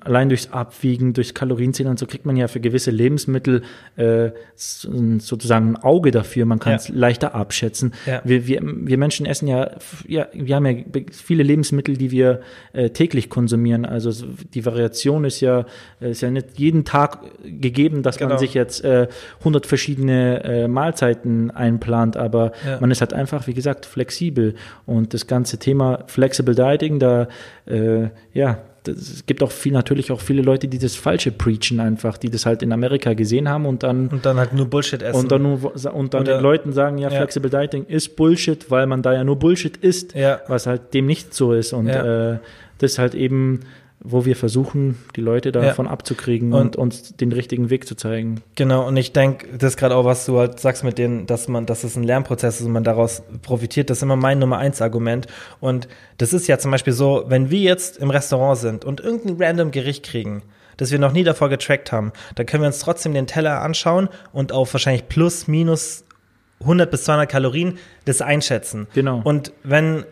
allein 0.00 0.28
durchs 0.28 0.52
Abwiegen, 0.52 1.12
durchs 1.12 1.34
Kalorienzählen 1.34 1.90
und 1.90 1.98
so 1.98 2.06
kriegt 2.06 2.24
man 2.26 2.36
ja 2.36 2.46
für 2.48 2.60
gewisse 2.60 2.90
Lebensmittel 2.92 3.62
äh, 3.96 4.30
sozusagen 4.56 5.70
ein 5.70 5.76
Auge 5.76 6.10
dafür. 6.10 6.46
Man 6.46 6.58
kann 6.58 6.74
es 6.74 6.88
leichter 6.88 7.34
abschätzen. 7.34 7.92
Ja. 8.06 8.20
Wir, 8.24 8.46
wir, 8.46 8.60
wir 8.62 8.98
Menschen 8.98 9.26
essen 9.26 9.48
ja, 9.48 9.70
ja, 10.06 10.26
wir 10.32 10.56
haben 10.56 10.66
ja 10.66 10.84
viele 11.12 11.42
Lebensmittel, 11.42 11.96
die 11.96 12.10
wir 12.10 12.40
äh, 12.72 12.90
täglich 12.90 13.30
konsumieren. 13.30 13.84
Also 13.84 14.12
die 14.54 14.64
Variation 14.64 15.24
ist 15.24 15.40
ja, 15.40 15.64
äh, 16.00 16.10
ist 16.10 16.20
ja 16.20 16.30
nicht 16.30 16.58
jeden 16.58 16.84
Tag 16.84 17.18
gegeben, 17.44 18.02
dass 18.02 18.18
Genau. 18.18 18.30
man 18.30 18.38
sich 18.38 18.54
jetzt 18.54 18.84
äh, 18.84 19.08
100 19.40 19.66
verschiedene 19.66 20.44
äh, 20.44 20.68
Mahlzeiten 20.68 21.50
einplant, 21.50 22.16
aber 22.16 22.52
Ja. 22.66 22.78
man 22.80 22.90
ist 22.90 23.00
halt 23.00 23.12
einfach, 23.14 23.46
wie 23.46 23.54
gesagt, 23.54 23.86
flexibel. 23.86 24.54
Und 24.86 25.14
das 25.14 25.26
ganze 25.26 25.58
Thema 25.58 26.04
Flexible 26.06 26.54
Dieting, 26.54 26.98
da, 26.98 27.28
äh, 27.66 28.08
ja, 28.34 28.58
es 28.88 29.24
gibt 29.26 29.42
auch 29.42 29.50
viel, 29.50 29.72
natürlich 29.72 30.10
auch 30.12 30.20
viele 30.20 30.42
Leute, 30.42 30.68
die 30.68 30.78
das 30.78 30.94
Falsche 30.96 31.30
preachen 31.32 31.80
einfach, 31.80 32.16
die 32.18 32.30
das 32.30 32.46
halt 32.46 32.62
in 32.62 32.72
Amerika 32.72 33.14
gesehen 33.14 33.48
haben 33.48 33.66
und 33.66 33.82
dann 33.82 34.08
Und 34.08 34.24
dann 34.24 34.38
halt 34.38 34.52
nur 34.54 34.66
Bullshit 34.66 35.02
essen. 35.02 35.18
und 35.20 35.30
dann, 35.32 35.42
nur, 35.42 35.74
und 35.94 36.14
dann 36.14 36.22
Oder- 36.22 36.36
den 36.38 36.42
Leuten 36.42 36.72
sagen, 36.72 36.98
ja, 36.98 37.10
Ja. 37.10 37.16
Flexible 37.18 37.50
Dieting 37.50 37.84
ist 37.86 38.16
Bullshit, 38.16 38.70
weil 38.70 38.86
man 38.86 39.02
da 39.02 39.12
ja 39.12 39.24
nur 39.24 39.38
Bullshit 39.38 39.76
isst, 39.76 40.14
Ja. 40.14 40.40
was 40.48 40.66
halt 40.66 40.94
dem 40.94 41.06
nicht 41.06 41.34
so 41.34 41.52
ist. 41.52 41.72
Und 41.72 41.88
Ja. 41.88 42.32
äh, 42.34 42.38
das 42.78 42.98
halt 42.98 43.14
eben, 43.14 43.60
wo 44.02 44.24
wir 44.24 44.34
versuchen, 44.34 44.98
die 45.14 45.20
Leute 45.20 45.52
davon 45.52 45.86
abzukriegen 45.86 46.52
Und- 46.52 46.76
und, 46.76 46.76
uns 46.76 47.16
den 47.16 47.32
richtigen 47.32 47.68
Weg 47.68 47.86
zu 47.86 47.94
zeigen. 47.94 48.40
Genau, 48.54 48.86
und 48.88 48.96
ich 48.96 49.12
denke, 49.12 49.46
das 49.58 49.72
ist 49.72 49.76
gerade 49.76 49.94
auch, 49.94 50.04
was 50.06 50.24
du 50.24 50.38
halt 50.38 50.58
sagst 50.58 50.84
mit 50.84 50.96
denen, 50.96 51.26
dass 51.26 51.48
man, 51.48 51.66
dass 51.66 51.84
es 51.84 51.96
ein 51.96 52.02
Lernprozess 52.02 52.60
ist 52.60 52.66
und 52.66 52.72
man 52.72 52.84
daraus 52.84 53.22
profitiert, 53.42 53.90
das 53.90 53.98
ist 53.98 54.02
immer 54.02 54.16
mein 54.16 54.38
Nummer 54.38 54.58
eins 54.58 54.80
Argument. 54.80 55.26
Und 55.60 55.86
das 56.16 56.32
ist 56.32 56.46
ja 56.46 56.58
zum 56.58 56.70
Beispiel 56.70 56.94
so, 56.94 57.24
wenn 57.28 57.50
wir 57.50 57.60
jetzt 57.60 57.98
im 57.98 58.10
Restaurant 58.10 58.58
sind 58.58 58.84
und 58.86 59.00
irgendein 59.00 59.36
random 59.38 59.70
Gericht 59.70 60.04
kriegen, 60.04 60.42
das 60.78 60.90
wir 60.90 60.98
noch 60.98 61.12
nie 61.12 61.24
davor 61.24 61.50
getrackt 61.50 61.92
haben, 61.92 62.12
dann 62.36 62.46
können 62.46 62.62
wir 62.62 62.68
uns 62.68 62.78
trotzdem 62.78 63.12
den 63.12 63.26
Teller 63.26 63.60
anschauen 63.60 64.08
und 64.32 64.52
auf 64.52 64.72
wahrscheinlich 64.72 65.08
plus, 65.08 65.46
minus 65.46 66.04
100 66.60 66.90
bis 66.90 67.04
200 67.04 67.30
Kalorien 67.30 67.78
das 68.06 68.22
einschätzen. 68.22 68.86
Genau. 68.94 69.20
Und 69.22 69.52
wenn 69.62 70.04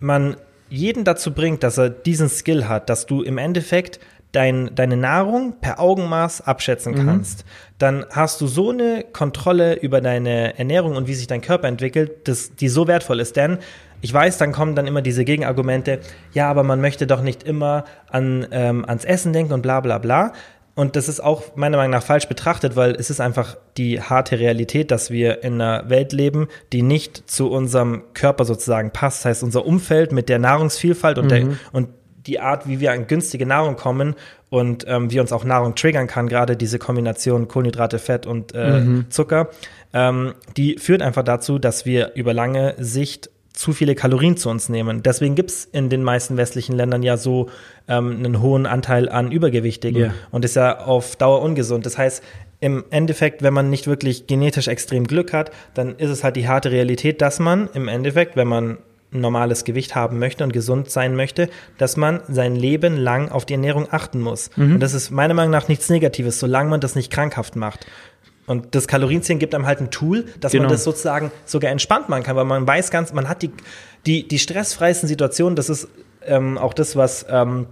man 0.00 0.36
jeden 0.70 1.04
dazu 1.04 1.32
bringt, 1.32 1.62
dass 1.62 1.78
er 1.78 1.90
diesen 1.90 2.28
Skill 2.28 2.68
hat, 2.68 2.88
dass 2.90 3.06
du 3.06 3.22
im 3.22 3.38
Endeffekt 3.38 4.00
dein, 4.32 4.74
deine 4.74 4.96
Nahrung 4.96 5.54
per 5.60 5.80
Augenmaß 5.80 6.42
abschätzen 6.42 6.92
Mhm. 6.94 7.06
kannst, 7.06 7.44
dann 7.78 8.04
hast 8.10 8.40
du 8.40 8.46
so 8.46 8.70
eine 8.70 9.04
Kontrolle 9.12 9.74
über 9.74 10.00
deine 10.00 10.58
Ernährung 10.58 10.96
und 10.96 11.06
wie 11.08 11.14
sich 11.14 11.26
dein 11.26 11.40
Körper 11.40 11.66
entwickelt, 11.68 12.28
dass 12.28 12.54
die 12.54 12.68
so 12.68 12.86
wertvoll 12.86 13.20
ist. 13.20 13.36
Denn 13.36 13.58
ich 14.00 14.12
weiß, 14.12 14.36
dann 14.38 14.52
kommen 14.52 14.74
dann 14.76 14.86
immer 14.86 15.02
diese 15.02 15.24
Gegenargumente, 15.24 16.00
ja, 16.32 16.48
aber 16.50 16.62
man 16.62 16.80
möchte 16.80 17.06
doch 17.06 17.22
nicht 17.22 17.42
immer 17.42 17.84
an, 18.10 18.46
ähm, 18.52 18.84
ans 18.86 19.04
Essen 19.04 19.32
denken 19.32 19.54
und 19.54 19.62
bla 19.62 19.80
bla 19.80 19.98
bla. 19.98 20.32
Und 20.78 20.94
das 20.94 21.08
ist 21.08 21.18
auch 21.18 21.56
meiner 21.56 21.76
Meinung 21.76 21.90
nach 21.90 22.04
falsch 22.04 22.28
betrachtet, 22.28 22.76
weil 22.76 22.92
es 22.92 23.10
ist 23.10 23.20
einfach 23.20 23.56
die 23.76 24.00
harte 24.00 24.38
Realität, 24.38 24.92
dass 24.92 25.10
wir 25.10 25.42
in 25.42 25.54
einer 25.54 25.90
Welt 25.90 26.12
leben, 26.12 26.46
die 26.72 26.82
nicht 26.82 27.28
zu 27.28 27.50
unserem 27.50 28.04
Körper 28.14 28.44
sozusagen 28.44 28.92
passt. 28.92 29.18
Das 29.18 29.24
heißt, 29.24 29.42
unser 29.42 29.66
Umfeld 29.66 30.12
mit 30.12 30.28
der 30.28 30.38
Nahrungsvielfalt 30.38 31.18
und, 31.18 31.32
der, 31.32 31.48
und 31.72 31.88
die 32.28 32.38
Art, 32.38 32.68
wie 32.68 32.78
wir 32.78 32.92
an 32.92 33.08
günstige 33.08 33.44
Nahrung 33.44 33.74
kommen 33.74 34.14
und 34.50 34.84
ähm, 34.86 35.10
wie 35.10 35.18
uns 35.18 35.32
auch 35.32 35.42
Nahrung 35.42 35.74
triggern 35.74 36.06
kann, 36.06 36.28
gerade 36.28 36.56
diese 36.56 36.78
Kombination 36.78 37.48
Kohlenhydrate, 37.48 37.98
Fett 37.98 38.28
und 38.28 38.54
äh, 38.54 38.80
Zucker, 39.08 39.48
ähm, 39.92 40.34
die 40.56 40.78
führt 40.78 41.02
einfach 41.02 41.24
dazu, 41.24 41.58
dass 41.58 41.86
wir 41.86 42.12
über 42.14 42.32
lange 42.32 42.76
Sicht 42.78 43.30
zu 43.58 43.72
viele 43.72 43.96
Kalorien 43.96 44.36
zu 44.36 44.50
uns 44.50 44.68
nehmen. 44.68 45.02
Deswegen 45.02 45.34
gibt's 45.34 45.68
in 45.72 45.88
den 45.88 46.04
meisten 46.04 46.36
westlichen 46.36 46.76
Ländern 46.76 47.02
ja 47.02 47.16
so 47.16 47.48
ähm, 47.88 48.12
einen 48.18 48.40
hohen 48.40 48.66
Anteil 48.66 49.08
an 49.08 49.32
Übergewichtigen 49.32 50.00
Ja. 50.00 50.14
und 50.30 50.44
ist 50.44 50.54
ja 50.54 50.78
auf 50.78 51.16
Dauer 51.16 51.42
ungesund. 51.42 51.84
Das 51.84 51.98
heißt, 51.98 52.22
im 52.60 52.84
Endeffekt, 52.90 53.42
wenn 53.42 53.52
man 53.52 53.68
nicht 53.68 53.88
wirklich 53.88 54.28
genetisch 54.28 54.68
extrem 54.68 55.08
Glück 55.08 55.32
hat, 55.32 55.50
dann 55.74 55.96
ist 55.96 56.10
es 56.10 56.22
halt 56.22 56.36
die 56.36 56.46
harte 56.46 56.70
Realität, 56.70 57.20
dass 57.20 57.40
man 57.40 57.68
im 57.74 57.88
Endeffekt, 57.88 58.36
wenn 58.36 58.46
man 58.46 58.78
ein 59.12 59.20
normales 59.20 59.64
Gewicht 59.64 59.94
haben 59.96 60.18
möchte 60.20 60.44
und 60.44 60.52
gesund 60.52 60.90
sein 60.90 61.16
möchte, 61.16 61.48
dass 61.78 61.96
man 61.96 62.20
sein 62.28 62.54
Leben 62.54 62.96
lang 62.96 63.30
auf 63.30 63.44
die 63.44 63.54
Ernährung 63.54 63.88
achten 63.90 64.20
muss. 64.20 64.50
Mhm. 64.56 64.74
Und 64.74 64.80
das 64.80 64.94
ist 64.94 65.10
meiner 65.10 65.34
Meinung 65.34 65.50
nach 65.50 65.66
nichts 65.66 65.88
Negatives, 65.88 66.38
solange 66.38 66.70
man 66.70 66.80
das 66.80 66.94
nicht 66.94 67.10
krankhaft 67.10 67.56
macht. 67.56 67.86
Und 68.48 68.74
das 68.74 68.88
Kalorienzählen 68.88 69.38
gibt 69.38 69.54
einem 69.54 69.66
halt 69.66 69.80
ein 69.80 69.90
Tool, 69.90 70.24
dass 70.40 70.52
Genau. 70.52 70.64
man 70.64 70.72
das 70.72 70.82
sozusagen 70.82 71.30
sogar 71.44 71.70
entspannt 71.70 72.08
machen 72.08 72.22
kann, 72.22 72.34
weil 72.34 72.46
man 72.46 72.66
weiß 72.66 72.90
ganz, 72.90 73.12
man 73.12 73.28
hat 73.28 73.42
die, 73.42 73.50
die, 74.06 74.26
die 74.26 74.38
stressfreisten 74.38 75.08
Situationen, 75.08 75.54
das 75.54 75.68
ist 75.68 75.88
ähm, 76.26 76.58
auch 76.58 76.72
das, 76.74 76.96
was 76.96 77.26
ähm, 77.28 77.66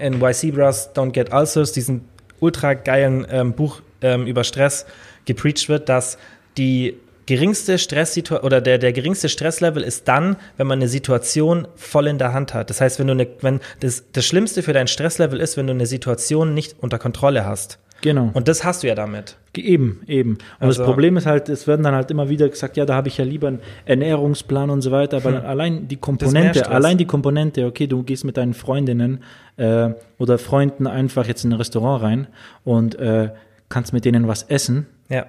in 0.00 0.20
Why 0.20 0.32
Zebras 0.32 0.94
Don't 0.94 1.10
Get 1.10 1.32
Ulcers, 1.32 1.72
diesen 1.72 2.08
ultra 2.40 2.74
geilen 2.74 3.26
ähm, 3.30 3.52
Buch 3.52 3.82
ähm, 4.00 4.26
über 4.26 4.42
Stress 4.42 4.86
gepreacht 5.26 5.68
wird, 5.68 5.88
dass 5.90 6.16
die 6.56 6.96
geringste 7.26 7.78
Stresssituation 7.78 8.44
oder 8.44 8.60
der, 8.60 8.78
der 8.78 8.92
geringste 8.92 9.28
Stresslevel 9.28 9.82
ist 9.82 10.08
dann, 10.08 10.36
wenn 10.56 10.66
man 10.66 10.78
eine 10.78 10.88
Situation 10.88 11.68
voll 11.76 12.06
in 12.08 12.18
der 12.18 12.32
Hand 12.32 12.52
hat. 12.54 12.70
Das 12.70 12.80
heißt, 12.80 12.98
wenn 12.98 13.06
du 13.06 13.12
eine, 13.12 13.28
wenn 13.42 13.60
das, 13.80 14.04
das 14.12 14.24
Schlimmste 14.24 14.62
für 14.62 14.72
dein 14.72 14.88
Stresslevel 14.88 15.40
ist, 15.40 15.56
wenn 15.56 15.66
du 15.66 15.72
eine 15.72 15.86
Situation 15.86 16.54
nicht 16.54 16.76
unter 16.80 16.98
Kontrolle 16.98 17.44
hast. 17.44 17.78
Genau. 18.02 18.30
Und 18.34 18.48
das 18.48 18.64
hast 18.64 18.82
du 18.82 18.88
ja 18.88 18.94
damit. 18.94 19.36
Eben, 19.56 20.02
eben. 20.06 20.32
Und 20.32 20.38
Also- 20.58 20.80
das 20.82 20.86
Problem 20.86 21.16
ist 21.16 21.24
halt, 21.24 21.48
es 21.48 21.66
werden 21.66 21.82
dann 21.82 21.94
halt 21.94 22.10
immer 22.10 22.28
wieder 22.28 22.48
gesagt, 22.48 22.76
ja, 22.76 22.84
da 22.84 22.94
habe 22.94 23.08
ich 23.08 23.16
ja 23.16 23.24
lieber 23.24 23.48
einen 23.48 23.60
Ernährungsplan 23.86 24.70
und 24.70 24.82
so 24.82 24.90
weiter, 24.90 25.18
aber 25.18 25.44
allein 25.44 25.88
die 25.88 25.96
Komponente, 25.96 26.68
allein 26.68 26.98
die 26.98 27.04
Komponente, 27.06 27.64
okay, 27.66 27.86
du 27.86 28.02
gehst 28.02 28.24
mit 28.24 28.36
deinen 28.36 28.54
Freundinnen 28.54 29.22
äh, 29.56 29.90
oder 30.18 30.38
Freunden 30.38 30.86
einfach 30.86 31.26
jetzt 31.26 31.44
in 31.44 31.52
ein 31.52 31.56
Restaurant 31.56 32.02
rein 32.02 32.26
und 32.64 32.96
äh, 32.96 33.30
kannst 33.68 33.92
mit 33.92 34.04
denen 34.04 34.26
was 34.26 34.42
essen, 34.44 34.86
Ja. 35.08 35.26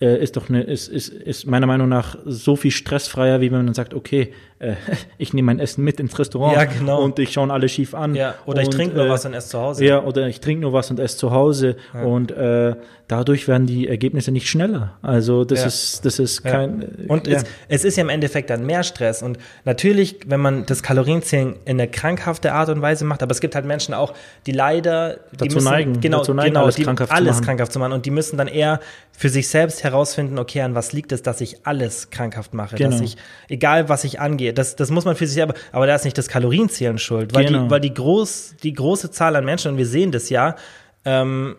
äh, 0.00 0.22
ist 0.22 0.36
doch 0.36 0.48
eine, 0.48 0.62
ist, 0.62 0.88
ist, 0.88 1.08
ist 1.10 1.46
meiner 1.46 1.66
Meinung 1.66 1.88
nach 1.88 2.16
so 2.24 2.56
viel 2.56 2.70
stressfreier, 2.70 3.40
wie 3.40 3.52
wenn 3.52 3.64
man 3.64 3.74
sagt, 3.74 3.92
okay, 3.92 4.32
äh, 4.64 4.74
ich 5.18 5.32
nehme 5.32 5.46
mein 5.46 5.60
Essen 5.60 5.84
mit 5.84 6.00
ins 6.00 6.18
Restaurant 6.18 6.56
Ja, 6.56 6.64
genau. 6.64 7.02
und 7.02 7.18
ich 7.18 7.32
schaue 7.32 7.50
alle 7.52 7.68
schief 7.68 7.94
an. 7.94 8.14
Ja, 8.14 8.34
oder 8.46 8.62
ich 8.62 8.68
und, 8.68 8.74
trinke 8.74 8.96
nur 8.96 9.06
äh, 9.06 9.10
was 9.10 9.24
und 9.24 9.34
esse 9.34 9.48
zu 9.48 9.60
Hause. 9.60 9.84
Ja, 9.84 10.02
oder 10.02 10.26
ich 10.26 10.40
trinke 10.40 10.62
nur 10.62 10.72
was 10.72 10.90
und 10.90 10.98
esse 11.00 11.16
zu 11.16 11.30
Hause 11.30 11.76
und 12.04 12.30
äh, 12.32 12.74
dadurch 13.06 13.48
werden 13.48 13.66
die 13.66 13.86
Ergebnisse 13.86 14.32
nicht 14.32 14.48
schneller. 14.48 14.94
Also 15.02 15.44
das 15.44 15.60
Ja. 15.60 15.66
ist 15.66 16.04
das 16.06 16.18
ist 16.18 16.42
Ja. 16.44 16.50
kein 16.52 16.82
äh, 16.82 16.86
Und 17.08 17.26
ja. 17.26 17.36
es, 17.36 17.44
es 17.68 17.84
ist 17.84 17.96
ja 17.96 18.02
im 18.02 18.08
Endeffekt 18.08 18.48
dann 18.48 18.64
mehr 18.64 18.82
Stress. 18.82 19.22
Und 19.22 19.38
natürlich, 19.66 20.20
wenn 20.26 20.40
man 20.40 20.64
das 20.64 20.82
Kalorienzählen 20.82 21.56
in 21.66 21.78
eine 21.80 21.86
krankhafte 21.86 22.52
Art 22.54 22.70
und 22.70 22.80
Weise 22.80 23.04
macht, 23.04 23.22
aber 23.22 23.32
es 23.32 23.40
gibt 23.40 23.54
halt 23.54 23.66
Menschen 23.66 23.92
auch, 23.92 24.14
die 24.46 24.52
leider 24.52 25.18
die 25.32 25.36
Dazu 25.36 25.56
müssen, 25.56 25.64
neigen, 25.70 26.00
genau, 26.00 26.18
dazu 26.18 26.32
neigen, 26.32 26.50
genau, 26.54 26.62
alles 26.62 26.76
die, 26.76 26.82
krankhaft 26.84 27.10
zu 27.10 27.16
alles 27.16 27.36
machen. 27.36 27.44
krankhaft 27.44 27.72
zu 27.72 27.78
machen. 27.78 27.92
Und 27.92 28.06
die 28.06 28.10
müssen 28.10 28.38
dann 28.38 28.48
eher 28.48 28.80
für 29.12 29.28
sich 29.28 29.48
selbst 29.48 29.84
herausfinden, 29.84 30.38
okay, 30.38 30.62
an 30.62 30.74
was 30.74 30.94
liegt 30.94 31.12
es, 31.12 31.20
dass 31.22 31.42
ich 31.42 31.66
alles 31.66 32.08
krankhaft 32.10 32.54
mache. 32.54 32.76
Dass 32.76 32.94
Genau. 32.94 33.04
ich, 33.04 33.16
egal 33.48 33.90
was 33.90 34.04
ich 34.04 34.18
angehe, 34.18 34.53
das, 34.54 34.76
das 34.76 34.90
muss 34.90 35.04
man 35.04 35.16
für 35.16 35.26
sich 35.26 35.34
selber, 35.34 35.54
aber 35.72 35.86
da 35.86 35.94
ist 35.94 36.04
nicht 36.04 36.16
das 36.16 36.28
Kalorienzählen 36.28 36.98
schuld, 36.98 37.34
weil 37.34 37.44
Genau. 37.46 37.64
die, 37.64 37.70
weil 37.70 37.80
die 37.80 37.92
groß, 37.94 38.54
die 38.62 38.72
große 38.72 39.10
Zahl 39.10 39.36
an 39.36 39.44
Menschen, 39.44 39.72
und 39.72 39.78
wir 39.78 39.86
sehen 39.86 40.12
das 40.12 40.30
ja, 40.30 40.56
ähm, 41.04 41.56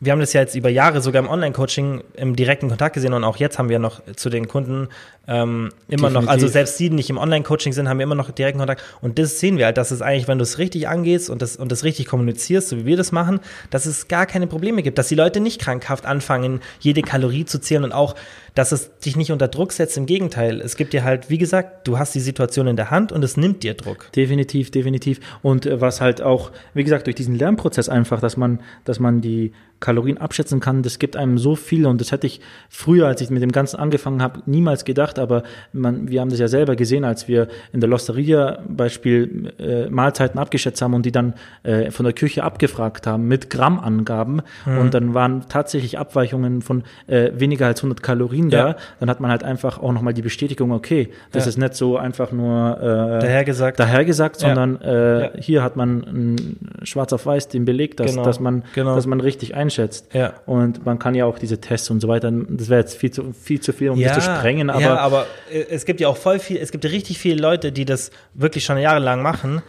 wir 0.00 0.12
haben 0.12 0.20
das 0.20 0.32
ja 0.32 0.42
jetzt 0.42 0.54
über 0.54 0.68
Jahre 0.68 1.00
sogar 1.00 1.22
im 1.22 1.28
Online-Coaching 1.30 2.02
im 2.14 2.36
direkten 2.36 2.68
Kontakt 2.68 2.94
gesehen 2.94 3.14
und 3.14 3.24
auch 3.24 3.38
jetzt 3.38 3.58
haben 3.58 3.68
wir 3.68 3.78
noch 3.78 4.02
zu 4.16 4.28
den 4.28 4.48
Kunden 4.48 4.88
ähm, 5.26 5.70
immer 5.88 6.10
noch, 6.10 6.20
also 6.22 6.46
Definitiv. 6.46 6.52
selbst 6.52 6.80
die, 6.80 6.90
die 6.90 6.96
nicht 6.96 7.08
im 7.08 7.16
Online-Coaching 7.16 7.72
sind, 7.72 7.88
haben 7.88 7.98
wir 7.98 8.04
immer 8.04 8.14
noch 8.14 8.30
direkten 8.30 8.58
Kontakt. 8.58 8.82
Und 9.00 9.18
das 9.18 9.40
sehen 9.40 9.56
wir 9.56 9.64
halt, 9.64 9.78
dass 9.78 9.90
es 9.90 10.02
eigentlich, 10.02 10.28
wenn 10.28 10.36
du 10.36 10.42
es 10.42 10.58
richtig 10.58 10.88
angehst 10.88 11.30
und 11.30 11.40
das, 11.40 11.56
und 11.56 11.72
das 11.72 11.84
richtig 11.84 12.06
kommunizierst, 12.06 12.68
so 12.68 12.76
wie 12.76 12.84
wir 12.84 12.96
das 12.98 13.12
machen, 13.12 13.40
dass 13.70 13.86
es 13.86 14.08
gar 14.08 14.26
keine 14.26 14.46
Probleme 14.46 14.82
gibt, 14.82 14.98
dass 14.98 15.08
die 15.08 15.14
Leute 15.14 15.40
nicht 15.40 15.60
krankhaft 15.60 16.04
anfangen, 16.04 16.60
jede 16.80 17.00
Kalorie 17.00 17.46
zu 17.46 17.58
zählen 17.58 17.84
und 17.84 17.92
auch, 17.92 18.14
dass 18.54 18.72
es 18.72 18.98
dich 18.98 19.16
nicht 19.16 19.32
unter 19.32 19.48
Druck 19.48 19.72
setzt. 19.72 19.96
Im 19.96 20.06
Gegenteil, 20.06 20.60
es 20.60 20.76
gibt 20.76 20.92
dir 20.92 21.04
halt, 21.04 21.28
wie 21.30 21.38
gesagt, 21.38 21.86
du 21.88 21.98
hast 21.98 22.14
die 22.14 22.20
Situation 22.20 22.66
in 22.66 22.76
der 22.76 22.90
Hand 22.90 23.12
und 23.12 23.22
es 23.24 23.36
nimmt 23.36 23.62
dir 23.62 23.74
Druck. 23.74 24.12
Definitiv, 24.12 24.70
definitiv. 24.70 25.20
Und 25.42 25.66
äh, 25.66 25.80
was 25.80 26.00
halt 26.00 26.22
auch, 26.22 26.52
wie 26.72 26.84
gesagt, 26.84 27.06
durch 27.06 27.16
diesen 27.16 27.34
Lernprozess 27.34 27.88
einfach, 27.88 28.20
dass 28.20 28.36
man, 28.36 28.60
dass 28.84 29.00
man 29.00 29.20
die 29.20 29.52
Kalorien 29.80 30.16
abschätzen 30.16 30.60
kann, 30.60 30.82
das 30.82 30.98
gibt 30.98 31.14
einem 31.14 31.36
so 31.36 31.56
viel 31.56 31.84
und 31.84 32.00
das 32.00 32.10
hätte 32.10 32.26
ich 32.26 32.40
früher, 32.70 33.06
als 33.06 33.20
ich 33.20 33.28
mit 33.28 33.42
dem 33.42 33.52
Ganzen 33.52 33.76
angefangen 33.76 34.22
habe, 34.22 34.40
niemals 34.46 34.86
gedacht, 34.86 35.18
aber 35.18 35.42
man, 35.72 36.08
wir 36.08 36.22
haben 36.22 36.30
das 36.30 36.38
ja 36.38 36.48
selber 36.48 36.74
gesehen, 36.74 37.04
als 37.04 37.28
wir 37.28 37.48
in 37.72 37.80
der 37.80 37.90
Losteria 37.90 38.62
Beispiel 38.66 39.52
äh, 39.58 39.90
Mahlzeiten 39.90 40.38
abgeschätzt 40.40 40.80
haben 40.80 40.94
und 40.94 41.04
die 41.04 41.12
dann 41.12 41.34
äh, 41.64 41.90
von 41.90 42.04
der 42.04 42.14
Küche 42.14 42.44
abgefragt 42.44 43.06
haben 43.06 43.28
mit 43.28 43.50
Grammangaben 43.50 44.40
und 44.64 44.94
dann 44.94 45.12
waren 45.12 45.44
tatsächlich 45.50 45.98
Abweichungen 45.98 46.62
von 46.62 46.84
äh, 47.06 47.32
weniger 47.34 47.66
als 47.66 47.80
100 47.80 48.02
Kalorien 48.02 48.43
da, 48.50 48.68
Ja. 48.68 48.76
dann 49.00 49.10
hat 49.10 49.20
man 49.20 49.30
halt 49.30 49.44
einfach 49.44 49.78
auch 49.82 49.92
nochmal 49.92 50.14
die 50.14 50.22
Bestätigung, 50.22 50.72
okay, 50.72 51.10
das 51.32 51.44
Ja. 51.44 51.48
ist 51.50 51.56
nicht 51.58 51.74
so 51.74 51.96
einfach 51.96 52.32
nur 52.32 52.76
äh, 52.78 53.20
Dahergesagt. 53.20 53.78
dahergesagt, 53.78 54.42
Ja. 54.42 54.48
sondern 54.54 54.80
äh, 54.80 55.22
Ja. 55.24 55.30
hier 55.38 55.62
hat 55.62 55.76
man 55.76 56.56
schwarz 56.82 57.12
auf 57.12 57.26
weiß 57.26 57.48
den 57.48 57.64
Beleg, 57.64 57.96
dass, 57.96 58.10
Genau. 58.12 58.24
dass, 58.24 58.40
man, 58.40 58.64
Genau. 58.74 58.94
dass 58.94 59.06
man 59.06 59.20
richtig 59.20 59.54
einschätzt. 59.54 60.08
Und 60.46 60.84
man 60.86 60.98
kann 60.98 61.14
ja 61.14 61.24
auch 61.26 61.38
diese 61.38 61.60
Tests 61.60 61.90
und 61.90 62.00
so 62.00 62.08
weiter, 62.08 62.30
das 62.48 62.68
wäre 62.68 62.80
jetzt 62.80 62.96
viel 62.96 63.10
zu 63.10 63.32
viel, 63.32 63.60
zu 63.60 63.72
viel 63.72 63.90
um 63.90 64.00
das 64.00 64.14
zu 64.14 64.20
sprengen, 64.20 64.70
aber, 64.70 64.80
ja, 64.80 64.96
aber 64.98 65.26
äh, 65.52 65.64
es 65.70 65.84
gibt 65.84 66.00
ja 66.00 66.08
auch 66.08 66.16
voll 66.16 66.38
viel, 66.38 66.56
es 66.58 66.72
gibt 66.72 66.84
ja 66.84 66.90
richtig 66.90 67.18
viele 67.18 67.40
Leute, 67.40 67.72
die 67.72 67.84
das 67.84 68.10
wirklich 68.34 68.64
schon 68.64 68.78
jahrelang 68.78 69.22
machen. 69.22 69.62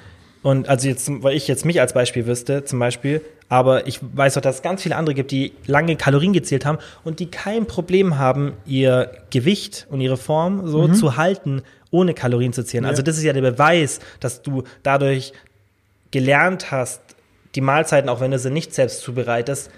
Und 0.43 0.69
also 0.69 0.87
jetzt, 0.87 1.09
weil 1.23 1.35
ich 1.35 1.47
jetzt 1.47 1.65
mich 1.65 1.81
als 1.81 1.93
Beispiel 1.93 2.27
wüsste, 2.27 2.63
zum 2.65 2.77
Beispiel, 2.77 3.21
aber 3.49 3.87
ich 3.87 3.99
weiß 4.01 4.37
auch, 4.37 4.41
dass 4.41 4.55
es 4.57 4.61
ganz 4.61 4.81
viele 4.81 4.95
andere 4.95 5.13
gibt, 5.15 5.31
die 5.31 5.53
lange 5.67 5.95
Kalorien 5.95 6.33
gezählt 6.33 6.65
haben 6.65 6.79
und 7.03 7.19
die 7.19 7.29
kein 7.29 7.65
Problem 7.67 8.17
haben, 8.17 8.53
ihr 8.65 9.11
Gewicht 9.29 9.87
und 9.89 10.01
ihre 10.01 10.17
Form 10.17 10.67
so 10.67 10.87
zu 10.87 11.15
halten, 11.17 11.61
ohne 11.91 12.13
Kalorien 12.13 12.53
zu 12.53 12.63
zählen. 12.65 12.85
Also 12.85 13.01
das 13.01 13.17
ist 13.17 13.23
ja 13.23 13.33
der 13.33 13.41
Beweis, 13.41 13.99
dass 14.19 14.41
du 14.41 14.63
dadurch 14.83 15.31
gelernt 16.11 16.71
hast, 16.71 17.01
die 17.55 17.61
Mahlzeiten, 17.61 18.09
auch 18.09 18.19
wenn 18.19 18.31
du 18.31 18.39
sie 18.39 18.49
nicht 18.49 18.73
selbst 18.73 19.01
zubereitest, 19.01 19.69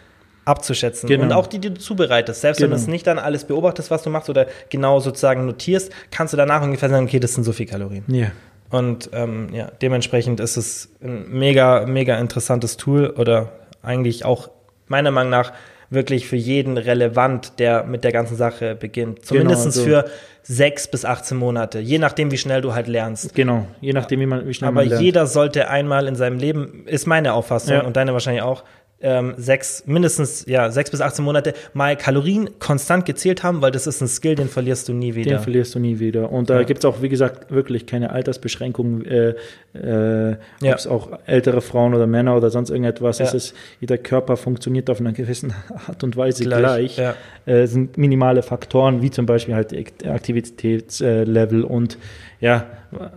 abzuschätzen. 0.46 1.08
Genau. 1.10 1.24
Und 1.24 1.34
auch 1.34 1.48
die, 1.48 1.60
die 1.60 1.74
du 1.74 1.80
zubereitest. 1.80 2.42
Selbst 2.42 2.62
wenn 2.62 2.70
du 2.70 2.76
Genau. 2.76 2.84
es 2.84 2.88
nicht 2.88 3.06
dann 3.06 3.20
alles 3.20 3.44
beobachtest, 3.44 3.92
was 3.92 4.04
du 4.04 4.10
machst 4.10 4.30
oder 4.30 4.48
genau 4.70 5.00
sozusagen 5.00 5.46
notierst, 5.46 5.92
kannst 6.10 6.34
du 6.34 6.38
danach 6.38 6.62
ungefähr 6.62 6.90
sagen, 6.90 7.06
okay, 7.06 7.20
das 7.20 7.34
sind 7.34 7.44
so 7.44 7.52
viel 7.52 7.66
Kalorien. 7.66 8.04
ja. 8.08 8.32
Und 8.70 9.10
ähm, 9.14 9.50
ja, 9.54 9.72
dementsprechend 9.82 10.40
ist 10.40 10.58
es 10.58 10.90
ein 11.02 11.30
mega, 11.30 11.86
mega 11.86 12.18
interessantes 12.18 12.78
Tool 12.78 13.10
oder 13.12 13.52
eigentlich 13.82 14.26
auch 14.26 14.50
meiner 14.88 15.12
Meinung 15.12 15.32
nach 15.32 15.54
wirklich 15.90 16.28
für 16.28 16.36
jeden 16.36 16.78
relevant, 16.78 17.60
der 17.60 17.86
mit 17.86 18.04
der 18.04 18.12
ganzen 18.12 18.36
Sache 18.36 18.76
beginnt. 18.76 19.24
Zumindest 19.26 19.66
also- 19.68 19.84
für 19.84 20.06
sechs 20.44 20.88
bis 20.90 21.04
18 21.06 21.38
Monate, 21.38 21.80
je 21.80 21.98
nachdem, 22.00 22.32
wie 22.32 22.38
schnell 22.38 22.62
du 22.62 22.74
halt 22.74 22.88
lernst. 22.88 23.36
Genau, 23.36 23.66
je 23.82 23.92
nachdem, 23.94 24.20
wie, 24.22 24.26
man, 24.26 24.48
wie 24.48 24.54
schnell 24.54 24.70
Aber 24.70 24.76
man 24.82 24.88
lernt. 24.90 25.02
jeder 25.04 25.28
sollte 25.28 25.70
einmal 25.70 26.08
in 26.08 26.16
seinem 26.16 26.40
Leben, 26.40 26.84
ist 26.88 27.06
meine 27.06 27.34
Auffassung 27.34 27.74
Ja. 27.76 27.82
und 27.84 27.98
deine 27.98 28.14
wahrscheinlich 28.14 28.44
auch, 28.44 28.64
ähm, 29.00 29.36
sechs, 29.38 29.84
mindestens 29.86 30.46
ja, 30.48 30.72
sechs 30.72 30.90
bis 30.90 31.02
18 31.02 31.24
Monate 31.24 31.54
mal 31.74 31.96
Kalorien 31.96 32.50
konstant 32.58 33.06
gezählt 33.06 33.44
haben, 33.44 33.62
weil 33.62 33.70
das 33.70 33.86
ist 33.86 34.02
ein 34.02 34.08
Skill, 34.08 34.34
den 34.34 34.48
verlierst 34.50 34.90
du 34.90 34.94
nie 34.94 35.14
wieder. 35.14 35.32
Den 35.36 35.40
verlierst 35.40 35.76
du 35.76 35.80
nie 35.80 36.00
wieder. 36.00 36.32
Und 36.32 36.50
da 36.50 36.58
Ja. 36.58 36.64
gibt 36.64 36.80
es 36.80 36.86
auch, 36.86 37.02
wie 37.04 37.10
gesagt, 37.10 37.52
wirklich 37.52 37.86
keine 37.86 38.10
Altersbeschränkungen, 38.12 39.06
äh, 39.06 39.36
äh, 39.76 40.38
Ja. 40.62 40.72
ob 40.72 40.78
es 40.80 40.88
auch 40.88 41.10
ältere 41.28 41.62
Frauen 41.62 41.94
oder 41.94 42.08
Männer 42.08 42.36
oder 42.36 42.50
sonst 42.50 42.72
irgendetwas. 42.72 43.20
Ja. 43.20 43.26
Es 43.26 43.36
ist, 43.36 43.56
jeder 43.80 44.00
Körper 44.00 44.36
funktioniert 44.36 44.90
auf 44.90 45.00
einer 45.00 45.12
gewissen 45.14 45.54
Art 45.88 46.04
und 46.04 46.18
Weise 46.18 46.44
Gleich, 46.46 46.96
gleich. 46.96 47.16
Äh, 47.46 47.68
sind 47.68 47.98
minimale 48.00 48.42
Faktoren, 48.42 49.04
wie 49.04 49.12
zum 49.12 49.28
Beispiel 49.28 49.54
halt 49.54 49.74
Ak- 49.74 50.08
Aktivitätslevel 50.08 51.64
und 51.64 51.98
ja, 52.40 52.66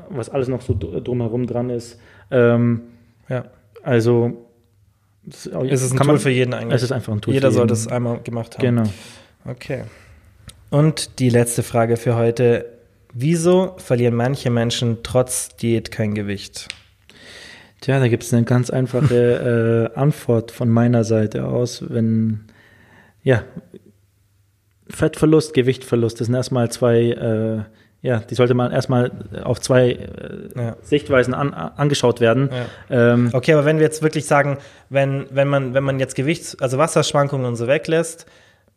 was 0.08 0.28
alles 0.28 0.48
noch 0.48 0.60
so 0.62 0.74
dr- 0.74 1.00
drumherum 1.00 1.46
dran 1.46 1.70
ist. 1.70 1.98
Ähm, 2.30 2.82
ja. 3.28 3.44
also 3.82 4.46
Es 5.28 5.46
ist 5.46 5.92
ein 5.92 5.98
Tool 5.98 6.06
man- 6.06 6.18
für 6.18 6.30
jeden 6.30 6.54
eigentlich. 6.54 6.76
Es 6.76 6.82
ist 6.82 6.92
einfach 6.92 7.12
ein 7.12 7.20
Tool 7.20 7.34
Jeder 7.34 7.50
sollte 7.52 7.74
jeden. 7.74 7.86
es 7.86 7.88
einmal 7.92 8.20
gemacht 8.22 8.54
haben. 8.54 8.62
Genau. 8.62 8.84
Okay. 9.44 9.84
Und 10.70 11.18
die 11.18 11.28
letzte 11.30 11.62
Frage 11.62 11.96
für 11.96 12.16
heute. 12.16 12.66
Wieso 13.12 13.74
verlieren 13.78 14.14
manche 14.14 14.50
Menschen 14.50 14.98
trotz 15.02 15.56
Diät 15.56 15.90
kein 15.90 16.14
Gewicht? 16.14 16.68
Tja, 17.80 17.98
da 17.98 18.06
gibt 18.08 18.22
es 18.22 18.32
eine 18.32 18.44
ganz 18.44 18.70
einfache 18.70 19.90
äh, 19.94 19.98
Antwort 19.98 20.52
von 20.52 20.68
meiner 20.68 21.02
Seite 21.02 21.46
aus. 21.46 21.82
Wenn, 21.88 22.44
ja, 23.24 23.42
Fettverlust, 24.88 25.54
Gewichtverlust, 25.54 26.20
das 26.20 26.26
sind 26.26 26.34
erstmal 26.34 26.70
zwei, 26.70 27.00
äh, 27.10 27.62
ja, 28.02 28.18
die 28.18 28.34
sollte 28.34 28.54
man 28.54 28.72
erstmal 28.72 29.10
auf 29.44 29.60
zwei 29.60 29.90
äh, 29.90 30.08
Ja. 30.56 30.76
Sichtweisen 30.82 31.34
an, 31.34 31.52
angeschaut 31.52 32.20
werden. 32.20 32.48
Ja. 32.88 33.12
Ähm, 33.12 33.30
Okay, 33.32 33.52
aber 33.52 33.64
wenn 33.64 33.76
wir 33.78 33.84
jetzt 33.84 34.02
wirklich 34.02 34.26
sagen, 34.26 34.58
wenn, 34.88 35.26
wenn 35.30 35.48
man, 35.48 35.74
wenn 35.74 35.84
man 35.84 35.98
jetzt 36.00 36.14
Gewichts-, 36.14 36.56
also 36.60 36.78
Wasserschwankungen 36.78 37.46
und 37.46 37.56
so 37.56 37.66
weglässt, 37.66 38.26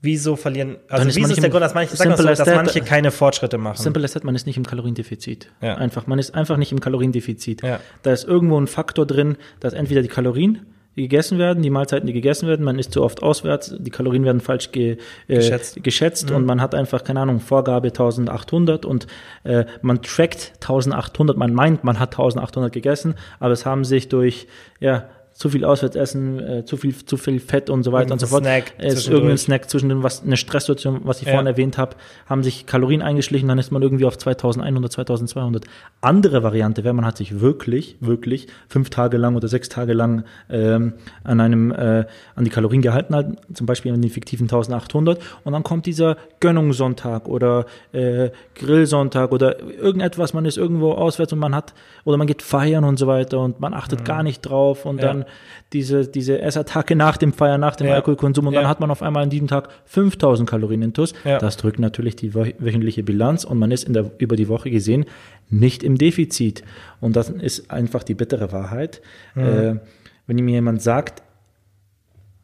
wieso 0.02 0.36
verlieren, 0.36 0.76
also 0.90 1.08
wieso 1.08 1.32
ist 1.32 1.42
der 1.42 1.50
Grund, 1.50 1.64
dass 1.64 1.74
manche, 1.74 1.96
sagen 1.96 2.18
so, 2.18 2.28
as 2.28 2.38
dass 2.40 2.48
that. 2.48 2.58
manche 2.58 2.82
keine 2.82 3.12
Fortschritte 3.12 3.58
machen? 3.58 3.78
Simple 3.82 4.04
as 4.04 4.12
that, 4.12 4.26
man 4.26 4.36
ist 4.36 4.46
nicht 4.46 4.58
im 4.58 4.66
Kaloriendefizit. 4.66 5.50
Ja. 5.62 5.76
Einfach, 5.76 6.06
man 6.08 6.20
ist 6.20 6.36
einfach 6.36 6.58
nicht 6.58 6.74
im 6.74 6.82
Kaloriendefizit. 6.82 7.62
Da 8.02 8.12
ist 8.12 8.26
irgendwo 8.26 8.60
ein 8.60 8.68
Faktor 8.68 9.06
drin, 9.06 9.38
dass 9.62 9.72
entweder 9.74 10.02
die 10.02 10.10
Kalorien 10.10 10.66
die 10.96 11.04
gegessen 11.04 11.40
werden, 11.40 11.64
die 11.64 11.70
Mahlzeiten, 11.70 12.06
die 12.08 12.14
gegessen 12.14 12.48
werden, 12.48 12.64
man 12.64 12.78
isst 12.78 12.94
zu 12.94 13.04
oft 13.04 13.24
auswärts, 13.24 13.76
die 13.80 13.90
Kalorien 13.90 14.26
werden 14.26 14.42
falsch 14.42 14.72
ge, 14.72 14.98
äh, 15.28 15.36
Geschätzt. 15.36 15.84
geschätzt 15.84 16.30
Mhm. 16.30 16.36
und 16.36 16.46
man 16.46 16.62
hat 16.62 16.76
einfach, 16.76 17.04
keine 17.04 17.22
Ahnung, 17.22 17.40
Vorgabe 17.40 17.88
1800 17.88 18.86
und 18.86 19.08
äh, 19.44 19.66
man 19.82 20.02
trackt 20.02 20.54
1800, 20.62 21.38
man 21.38 21.54
meint, 21.54 21.84
man 21.84 22.00
hat 22.00 22.12
1800 22.12 22.72
gegessen, 22.72 23.16
aber 23.40 23.54
es 23.54 23.66
haben 23.66 23.86
sich 23.86 24.10
durch, 24.10 24.48
ja, 24.80 25.10
zu 25.34 25.50
viel 25.50 25.66
Auswärtsessen, 25.66 26.40
äh, 26.40 26.66
zu 26.66 26.78
viel, 26.78 26.96
zu 26.96 27.18
viel 27.18 27.40
Fett 27.40 27.70
und 27.72 27.82
so 27.84 27.92
weiter 27.92 28.14
und, 28.14 28.20
so 28.20 28.28
fort. 28.28 28.44
Snack 28.44 28.74
ist 28.78 29.08
irgendein 29.10 29.38
Snack 29.38 29.70
zwischen 29.70 29.90
dem, 29.90 30.04
was, 30.04 30.24
eine 30.24 30.38
Stresssituation, 30.38 31.02
was 31.06 31.22
ich 31.22 31.26
Ja. 31.28 31.32
vorhin 31.34 31.48
erwähnt 31.48 31.78
habe, 31.80 31.96
haben 32.28 32.44
sich 32.44 32.66
Kalorien 32.68 33.02
eingeschlichen, 33.02 33.48
dann 33.48 33.58
ist 33.58 33.72
man 33.72 33.82
irgendwie 33.82 34.06
auf 34.06 34.18
2100, 34.18 34.92
2200. 34.92 35.66
Andere 36.02 36.44
Variante 36.44 36.84
wäre, 36.84 36.94
man 36.94 37.06
hat 37.06 37.18
sich 37.18 37.40
wirklich, 37.42 37.98
wirklich 38.00 38.48
fünf 38.70 38.90
Tage 38.92 39.18
lang 39.18 39.36
oder 39.36 39.48
sechs 39.48 39.70
Tage 39.70 39.94
lang 39.94 40.24
ähm, 40.50 40.94
an 41.24 41.40
einem, 41.40 41.72
äh, 41.72 42.06
an 42.36 42.44
die 42.46 42.52
Kalorien 42.52 42.82
gehalten, 42.84 43.16
halt, 43.16 43.38
zum 43.54 43.66
Beispiel 43.66 43.92
an 43.92 44.02
den 44.02 44.12
fiktiven 44.12 44.46
1800 44.46 45.20
und 45.44 45.54
dann 45.54 45.64
kommt 45.64 45.86
dieser 45.88 46.18
Gönnungssonntag 46.42 47.28
oder 47.28 47.66
äh, 47.92 48.30
Grillsonntag 48.56 49.32
oder 49.32 49.60
irgendetwas, 49.60 50.34
man 50.34 50.46
ist 50.46 50.58
irgendwo 50.58 50.92
auswärts 50.94 51.34
und 51.34 51.40
man 51.40 51.56
hat, 51.56 51.74
oder 52.06 52.18
man 52.18 52.28
geht 52.28 52.42
feiern 52.42 52.84
und 52.84 52.98
so 53.00 53.08
weiter 53.08 53.40
und 53.40 53.60
man 53.60 53.74
achtet 53.74 54.06
gar 54.06 54.24
nicht 54.24 54.42
drauf 54.42 54.86
und 54.86 54.94
Mhm. 54.98 55.02
Ja. 55.02 55.08
dann 55.08 55.23
diese, 55.74 56.08
diese 56.08 56.40
Essattacke 56.42 56.96
nach 56.96 57.18
dem 57.18 57.34
Feiern, 57.34 57.60
nach 57.62 57.76
dem 57.76 57.88
Ja. 57.88 57.96
Alkoholkonsum 57.96 58.48
und 58.48 58.54
Ja. 58.54 58.62
dann 58.62 58.70
hat 58.70 58.80
man 58.80 58.92
auf 58.92 59.02
einmal 59.02 59.24
an 59.24 59.30
diesem 59.30 59.48
Tag 59.48 59.70
5000 59.86 60.50
Kalorien 60.50 60.82
intus. 60.82 61.14
Ja. 61.24 61.38
Das 61.40 61.58
drückt 61.58 61.80
natürlich 61.80 62.16
die 62.16 62.32
wö- 62.34 62.54
wöchentliche 62.60 63.04
Bilanz 63.04 63.44
und 63.44 63.58
man 63.60 63.72
ist 63.72 63.84
in 63.86 63.94
der, 63.94 64.12
über 64.18 64.36
die 64.36 64.48
Woche 64.48 64.70
gesehen 64.72 65.06
nicht 65.50 65.84
im 65.84 65.98
Defizit. 65.98 66.64
Und 67.02 67.16
das 67.16 67.30
ist 67.30 67.70
einfach 67.72 68.04
die 68.04 68.14
bittere 68.16 68.52
Wahrheit. 68.52 69.02
Mhm. 69.36 69.44
Äh, 69.44 69.76
wenn 70.28 70.38
mir 70.38 70.52
jemand 70.54 70.82
sagt, 70.82 71.22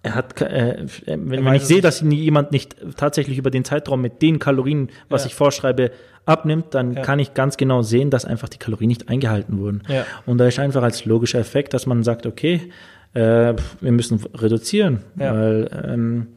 er 0.01 0.15
hat, 0.15 0.35
ke- 0.35 0.49
äh, 0.49 0.85
wenn, 1.05 1.29
wenn 1.45 1.53
ich 1.53 1.63
sehe, 1.65 1.81
dass 1.81 2.01
jemand 2.01 2.51
nicht 2.51 2.75
tatsächlich 2.97 3.37
über 3.37 3.51
den 3.51 3.65
Zeitraum 3.65 4.01
mit 4.01 4.21
den 4.21 4.39
Kalorien, 4.39 4.89
was 5.09 5.23
Ja. 5.23 5.27
ich 5.27 5.35
vorschreibe, 5.35 5.91
abnimmt, 6.25 6.73
dann 6.73 6.93
Ja. 6.93 7.01
kann 7.01 7.19
ich 7.19 7.33
ganz 7.33 7.57
genau 7.57 7.81
sehen, 7.81 8.09
dass 8.09 8.23
einfach 8.23 8.49
die 8.49 8.57
Kalorien 8.59 8.87
nicht 8.89 9.09
eingehalten 9.09 9.59
wurden. 9.59 9.83
Ja. 9.87 10.05
Und 10.25 10.37
da 10.37 10.47
ist 10.47 10.59
einfach 10.59 10.83
als 10.83 11.05
logischer 11.05 11.39
Effekt, 11.39 11.73
dass 11.73 11.85
man 11.85 12.03
sagt, 12.03 12.25
okay, 12.25 12.71
äh, 13.13 13.53
wir 13.81 13.91
müssen 13.91 14.23
reduzieren, 14.35 14.99
Ja. 15.17 15.33
weil 15.33 15.69
ähm, 15.85 16.27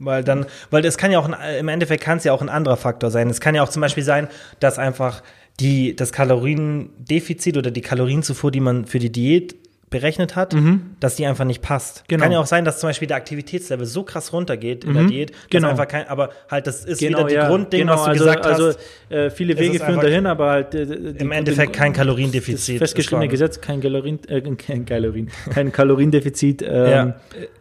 Weil 0.00 0.24
dann, 0.24 0.46
weil 0.70 0.82
das 0.82 0.98
kann 0.98 1.12
ja 1.12 1.18
auch, 1.20 1.28
ein, 1.30 1.36
im 1.60 1.68
Endeffekt 1.68 2.02
kann 2.02 2.18
es 2.18 2.24
ja 2.24 2.32
auch 2.32 2.42
ein 2.42 2.48
anderer 2.48 2.76
Faktor 2.76 3.10
sein. 3.12 3.30
Es 3.30 3.40
kann 3.40 3.54
ja 3.54 3.62
auch 3.62 3.68
zum 3.68 3.80
Beispiel 3.80 4.02
sein, 4.02 4.26
dass 4.58 4.78
einfach 4.78 5.22
die, 5.60 5.94
das 5.94 6.10
Kaloriendefizit 6.12 7.56
oder 7.56 7.70
die 7.70 7.80
Kalorienzufuhr, 7.80 8.50
die 8.50 8.60
man 8.60 8.86
für 8.86 8.98
die 8.98 9.12
Diät 9.12 9.54
berechnet 9.90 10.34
hat, 10.36 10.56
dass 11.00 11.16
die 11.16 11.26
einfach 11.26 11.44
nicht 11.44 11.62
passt. 11.62 11.98
Mhm. 11.98 12.04
Genau. 12.08 12.22
Kann 12.24 12.32
ja 12.32 12.40
auch 12.40 12.46
sein, 12.46 12.64
dass 12.64 12.80
zum 12.80 12.88
Beispiel 12.88 13.06
der 13.08 13.16
Aktivitätslevel 13.16 13.86
so 13.86 14.02
krass 14.02 14.32
runtergeht 14.32 14.84
in 14.84 14.94
der 14.94 15.04
Mhm. 15.04 15.08
Diät, 15.08 15.30
dass 15.30 15.38
Genau. 15.50 15.68
einfach 15.68 15.86
kein, 15.88 16.08
aber 16.08 16.30
halt 16.50 16.66
das 16.66 16.84
ist 16.84 16.98
genau, 16.98 17.18
wieder 17.18 17.28
die 17.28 17.34
ja, 17.34 17.48
Grundding, 17.48 17.80
genau, 17.80 17.92
was 17.94 18.04
du 18.04 18.10
also, 18.10 18.24
gesagt 18.24 18.46
also, 18.46 18.68
hast. 18.68 18.78
äh, 19.10 19.30
viele 19.30 19.58
Wege 19.58 19.78
führen 19.78 20.00
dahin, 20.00 20.26
aber 20.26 20.50
halt 20.50 20.74
äh, 20.74 20.86
die, 20.86 21.20
Im 21.20 21.32
Endeffekt 21.32 21.72
kein 21.74 21.92
Kaloriendefizit. 21.92 22.80
Das 22.80 22.90
festgeschriebene 22.90 23.28
Gesetz, 23.28 23.60
kein 23.60 23.80
Kalorien, 23.80 24.18
äh, 24.28 24.40
kein 24.56 24.84
Kalorien, 24.84 25.30
kein 25.50 25.70
Kaloriendefizit. 25.72 26.62
Ähm, 26.74 26.90
ja, 26.90 27.16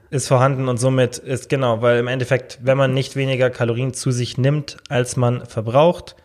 ist 0.10 0.28
vorhanden 0.28 0.68
und 0.70 0.78
somit 0.78 1.18
ist 1.18 1.50
genau, 1.50 1.82
weil 1.82 2.00
im 2.00 2.08
Endeffekt, 2.08 2.60
wenn 2.64 2.78
man 2.78 2.94
nicht 2.94 3.16
weniger 3.16 3.50
Kalorien 3.50 3.94
zu 3.94 4.12
sich 4.12 4.38
nimmt, 4.38 4.78
als 4.90 5.18
man 5.18 5.46
verbraucht, 5.46 6.16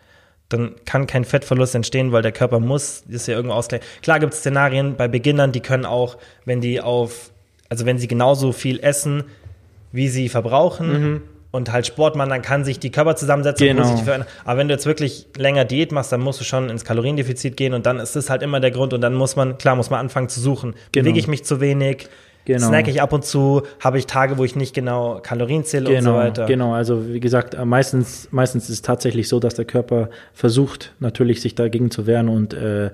dann 0.49 0.75
kann 0.85 1.07
kein 1.07 1.25
Fettverlust 1.25 1.75
entstehen, 1.75 2.11
weil 2.11 2.21
der 2.23 2.31
Körper 2.31 2.59
muss, 2.59 3.03
ist 3.07 3.27
ja 3.27 3.35
irgendwo 3.35 3.53
ausgleichen. 3.55 3.85
Klar 4.01 4.19
gibt 4.19 4.33
es 4.33 4.39
Szenarien 4.39 4.95
bei 4.95 5.07
Beginnern, 5.07 5.51
die 5.51 5.59
können 5.61 5.85
auch, 5.85 6.17
wenn 6.45 6.59
die 6.59 6.81
auf, 6.81 7.31
also 7.69 7.85
wenn 7.85 7.99
sie 7.99 8.07
genauso 8.07 8.51
viel 8.51 8.79
essen, 8.79 9.23
wie 9.91 10.07
sie 10.09 10.27
verbrauchen 10.29 11.21
und 11.51 11.71
halt 11.71 11.87
Sport 11.87 12.15
machen, 12.15 12.29
dann 12.29 12.41
kann 12.43 12.63
sich 12.63 12.79
die 12.79 12.91
Körperzusammensetzung 12.91 13.67
Mhm. 13.67 13.71
Genau. 13.71 13.81
positiv 13.83 14.05
verändern. 14.05 14.29
Aber 14.45 14.59
wenn 14.59 14.67
du 14.67 14.73
jetzt 14.73 14.85
wirklich 14.85 15.27
länger 15.37 15.65
Diät 15.65 15.91
machst, 15.91 16.11
dann 16.11 16.21
musst 16.21 16.39
du 16.39 16.43
schon 16.43 16.69
ins 16.69 16.83
Kaloriendefizit 16.85 17.57
gehen 17.57 17.73
und 17.73 17.85
dann 17.85 17.99
ist 17.99 18.15
das 18.15 18.29
halt 18.29 18.43
immer 18.43 18.59
der 18.59 18.71
Grund 18.71 18.93
und 18.93 19.01
dann 19.01 19.13
muss 19.15 19.35
man, 19.35 19.57
klar, 19.57 19.75
muss 19.75 19.89
man 19.89 19.99
anfangen 19.99 20.29
zu 20.29 20.39
suchen. 20.41 20.73
Genau. 20.91 21.03
Bewege 21.05 21.19
ich 21.19 21.27
mich 21.27 21.43
zu 21.43 21.59
wenig? 21.59 22.07
Genau. 22.55 22.67
Snack 22.69 22.87
ich 22.87 22.99
ab 22.99 23.13
und 23.13 23.23
zu, 23.23 23.61
habe 23.79 23.99
ich 23.99 24.07
Tage, 24.07 24.39
wo 24.39 24.43
ich 24.43 24.55
nicht 24.55 24.73
genau 24.73 25.19
Kalorien 25.21 25.63
zähle 25.65 25.87
und 25.89 25.95
so 26.03 26.09
Genau, 26.09 26.15
weiter. 26.17 26.45
genau. 26.47 26.73
Also 26.73 27.07
wie 27.07 27.19
gesagt, 27.19 27.53
äh, 27.53 27.63
meistens, 27.63 28.27
meistens 28.31 28.63
ist 28.63 28.69
es 28.69 28.81
tatsächlich 28.81 29.27
so, 29.29 29.39
dass 29.39 29.53
der 29.53 29.65
Körper 29.65 30.09
versucht, 30.33 30.93
natürlich 30.99 31.41
sich 31.41 31.53
dagegen 31.53 31.91
zu 31.91 32.07
wehren 32.07 32.27
und 32.27 32.55
äh, 32.55 32.89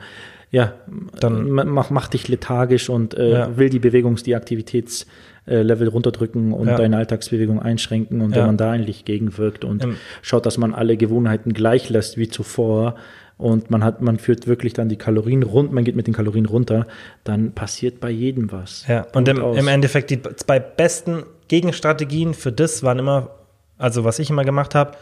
ja, 0.51 0.73
Dann- 1.19 1.49
macht 1.49 1.91
mach 1.91 2.07
dich 2.09 2.27
lethargisch 2.27 2.89
und 2.89 3.13
äh, 3.13 3.31
Ja. 3.31 3.57
will 3.57 3.69
die 3.69 3.79
Bewegungs-, 3.79 4.23
die 4.23 4.35
Aktivitätslevel 4.35 5.87
runterdrücken 5.87 6.53
und 6.53 6.67
Ja. 6.67 6.75
deine 6.75 6.97
Alltagsbewegung 6.97 7.61
einschränken 7.61 8.21
und 8.21 8.31
Ja. 8.31 8.37
wenn 8.41 8.45
man 8.47 8.57
da 8.57 8.71
eigentlich 8.71 9.05
gegenwirkt 9.05 9.63
und 9.65 9.83
Im- 9.83 9.95
schaut, 10.21 10.45
dass 10.45 10.57
man 10.57 10.73
alle 10.73 10.97
Gewohnheiten 10.97 11.53
gleich 11.53 11.89
lässt 11.89 12.17
wie 12.17 12.27
zuvor 12.27 12.95
und 13.37 13.69
man 13.69 13.83
hat, 13.83 14.01
man 14.01 14.17
führt 14.17 14.47
wirklich 14.47 14.73
dann 14.73 14.89
die 14.89 14.97
Kalorien 14.97 15.43
rund, 15.43 15.73
man 15.73 15.83
geht 15.83 15.95
mit 15.95 16.07
den 16.07 16.13
Kalorien 16.13 16.45
runter, 16.45 16.87
dann 17.23 17.51
passiert 17.51 17.99
bei 17.99 18.09
jedem 18.09 18.51
was. 18.51 18.85
Ja, 18.87 19.05
und 19.13 19.27
im, 19.27 19.41
aus. 19.41 19.57
im 19.57 19.67
Endeffekt, 19.67 20.09
die 20.09 20.21
zwei 20.21 20.59
besten 20.59 21.23
Gegenstrategien 21.47 22.33
für 22.33 22.51
das 22.51 22.83
waren 22.83 22.99
immer, 22.99 23.31
also 23.77 24.03
was 24.03 24.19
ich 24.19 24.29
immer 24.29 24.45
gemacht 24.45 24.73
habe, 24.73 24.93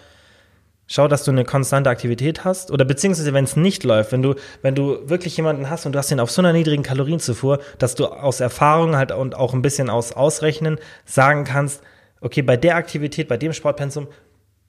schau, 0.88 1.08
dass 1.08 1.24
du 1.24 1.32
eine 1.32 1.46
konstante 1.46 1.90
Aktivität 1.90 2.44
hast 2.44 2.72
oder 2.72 2.86
beziehungsweise 2.86 3.34
wenn 3.34 3.46
es 3.46 3.56
nicht 3.56 3.84
läuft, 3.84 4.12
wenn 4.12 4.22
du, 4.22 4.36
wenn 4.62 4.76
du 4.76 5.08
wirklich 5.08 5.38
jemanden 5.38 5.70
hast 5.70 5.86
und 5.86 5.94
du 5.94 6.00
hast 6.00 6.10
den 6.12 6.20
auf 6.20 6.32
so 6.32 6.42
einer 6.42 6.54
niedrigen 6.54 6.84
Kalorienzufuhr, 6.84 7.60
dass 7.78 7.96
du 7.96 8.08
aus 8.08 8.40
Erfahrung 8.40 8.96
halt 8.96 9.12
und 9.12 9.36
auch 9.36 9.54
ein 9.54 9.62
bisschen 9.62 9.90
aus 9.90 10.12
Ausrechnen 10.12 10.80
sagen 11.06 11.44
kannst, 11.46 11.82
okay, 12.20 12.42
bei 12.42 12.58
der 12.58 12.76
Aktivität, 12.76 13.28
bei 13.28 13.38
dem 13.38 13.54
Sportpensum, 13.54 14.08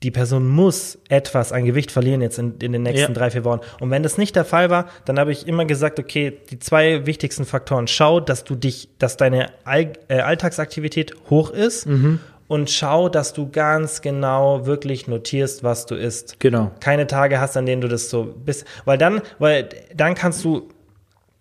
die 0.05 0.11
Person 0.13 0.47
muss 0.49 0.99
etwas 1.09 1.51
an 1.53 1.65
Gewicht 1.65 1.91
verlieren 1.91 2.21
jetzt 2.21 2.39
in, 2.39 2.55
in 2.61 2.73
den 2.73 2.83
nächsten 2.85 3.13
Ja. 3.13 3.19
drei, 3.19 3.31
vier 3.31 3.45
Wochen. 3.45 3.61
Und 3.81 3.91
wenn 3.91 4.03
das 4.03 4.19
nicht 4.19 4.37
der 4.37 4.45
Fall 4.45 4.71
war, 4.71 4.87
dann 5.07 5.19
habe 5.19 5.33
ich 5.33 5.49
immer 5.49 5.65
gesagt, 5.65 5.99
okay, 5.99 6.39
die 6.51 6.59
zwei 6.59 7.07
wichtigsten 7.07 7.45
Faktoren, 7.45 7.89
schau, 7.89 8.21
dass 8.21 8.45
du 8.45 8.55
dich, 8.55 8.89
dass 8.99 9.17
deine 9.17 9.49
All, 9.65 9.95
äh, 10.09 10.21
Alltagsaktivität 10.21 11.15
hoch 11.31 11.51
ist 11.51 11.87
Mhm. 11.87 12.21
und 12.47 12.71
schau, 12.71 13.09
dass 13.09 13.33
du 13.33 13.51
ganz 13.51 14.03
genau 14.03 14.67
wirklich 14.67 15.09
notierst, 15.09 15.65
was 15.65 15.87
du 15.87 15.95
isst. 15.95 16.39
Genau. 16.39 16.71
Keine 16.81 17.07
Tage 17.07 17.41
hast, 17.41 17.57
an 17.57 17.67
denen 17.67 17.81
du 17.81 17.89
das 17.89 18.11
so 18.11 18.25
bist, 18.45 18.65
weil 18.85 18.99
dann, 18.99 19.23
weil 19.39 19.69
dann 19.97 20.15
kannst 20.15 20.45
du, 20.45 20.69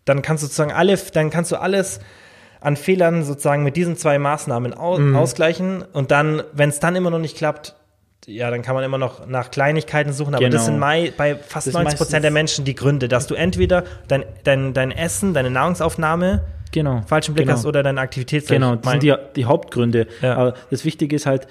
dann 0.06 0.21
kannst 0.21 0.41
du 0.43 0.47
sozusagen 0.47 0.71
alle, 0.71 0.97
dann 1.13 1.30
kannst 1.30 1.52
du 1.52 1.58
alles 1.58 1.99
an 2.62 2.78
Fehlern 2.78 3.23
sozusagen 3.26 3.63
mit 3.63 3.76
diesen 3.76 3.97
zwei 3.97 4.17
Maßnahmen 4.19 4.73
au 4.73 4.97
Mhm. 4.97 5.15
ausgleichen 5.17 5.84
und 5.91 6.12
dann, 6.12 6.43
wenn 6.54 6.69
es 6.69 6.80
dann 6.80 6.95
immer 6.95 7.10
noch 7.10 7.19
nicht 7.19 7.36
klappt, 7.36 7.76
ja, 8.27 8.49
dann 8.49 8.62
kann 8.62 8.75
man 8.75 8.83
immer 8.83 8.97
noch 8.97 9.27
nach 9.27 9.51
Kleinigkeiten 9.51 10.13
suchen, 10.13 10.36
aber 10.36 10.45
das 10.45 10.51
Genau. 10.62 10.63
sind 10.65 10.79
mei 10.79 11.13
bei 11.15 11.36
fast 11.36 11.67
Das 11.67 11.73
90 11.73 11.83
meistens- 11.86 11.97
Prozent 11.99 12.23
der 12.23 12.31
Menschen 12.31 12.65
die 12.65 12.75
Gründe, 12.75 13.07
dass 13.07 13.27
du 13.27 13.36
entweder 13.36 13.83
dein, 14.07 14.23
dein, 14.43 14.73
dein 14.73 14.91
Essen, 14.91 15.33
deine 15.33 15.49
Nahrungsaufnahme 15.49 16.41
genau, 16.71 17.01
falschen 17.05 17.33
Blick 17.36 17.45
genau. 17.47 17.57
hast 17.57 17.65
oder 17.65 17.83
deine 17.83 18.01
Aktivität. 18.01 18.47
Genau, 18.47 18.75
das 18.75 18.91
sind 18.91 19.03
die, 19.03 19.13
die 19.36 19.45
Hauptgründe. 19.45 20.07
Ja. 20.21 20.36
Aber 20.36 20.53
das 20.69 20.86
Wichtige 20.86 21.15
ist 21.15 21.25
halt, 21.25 21.47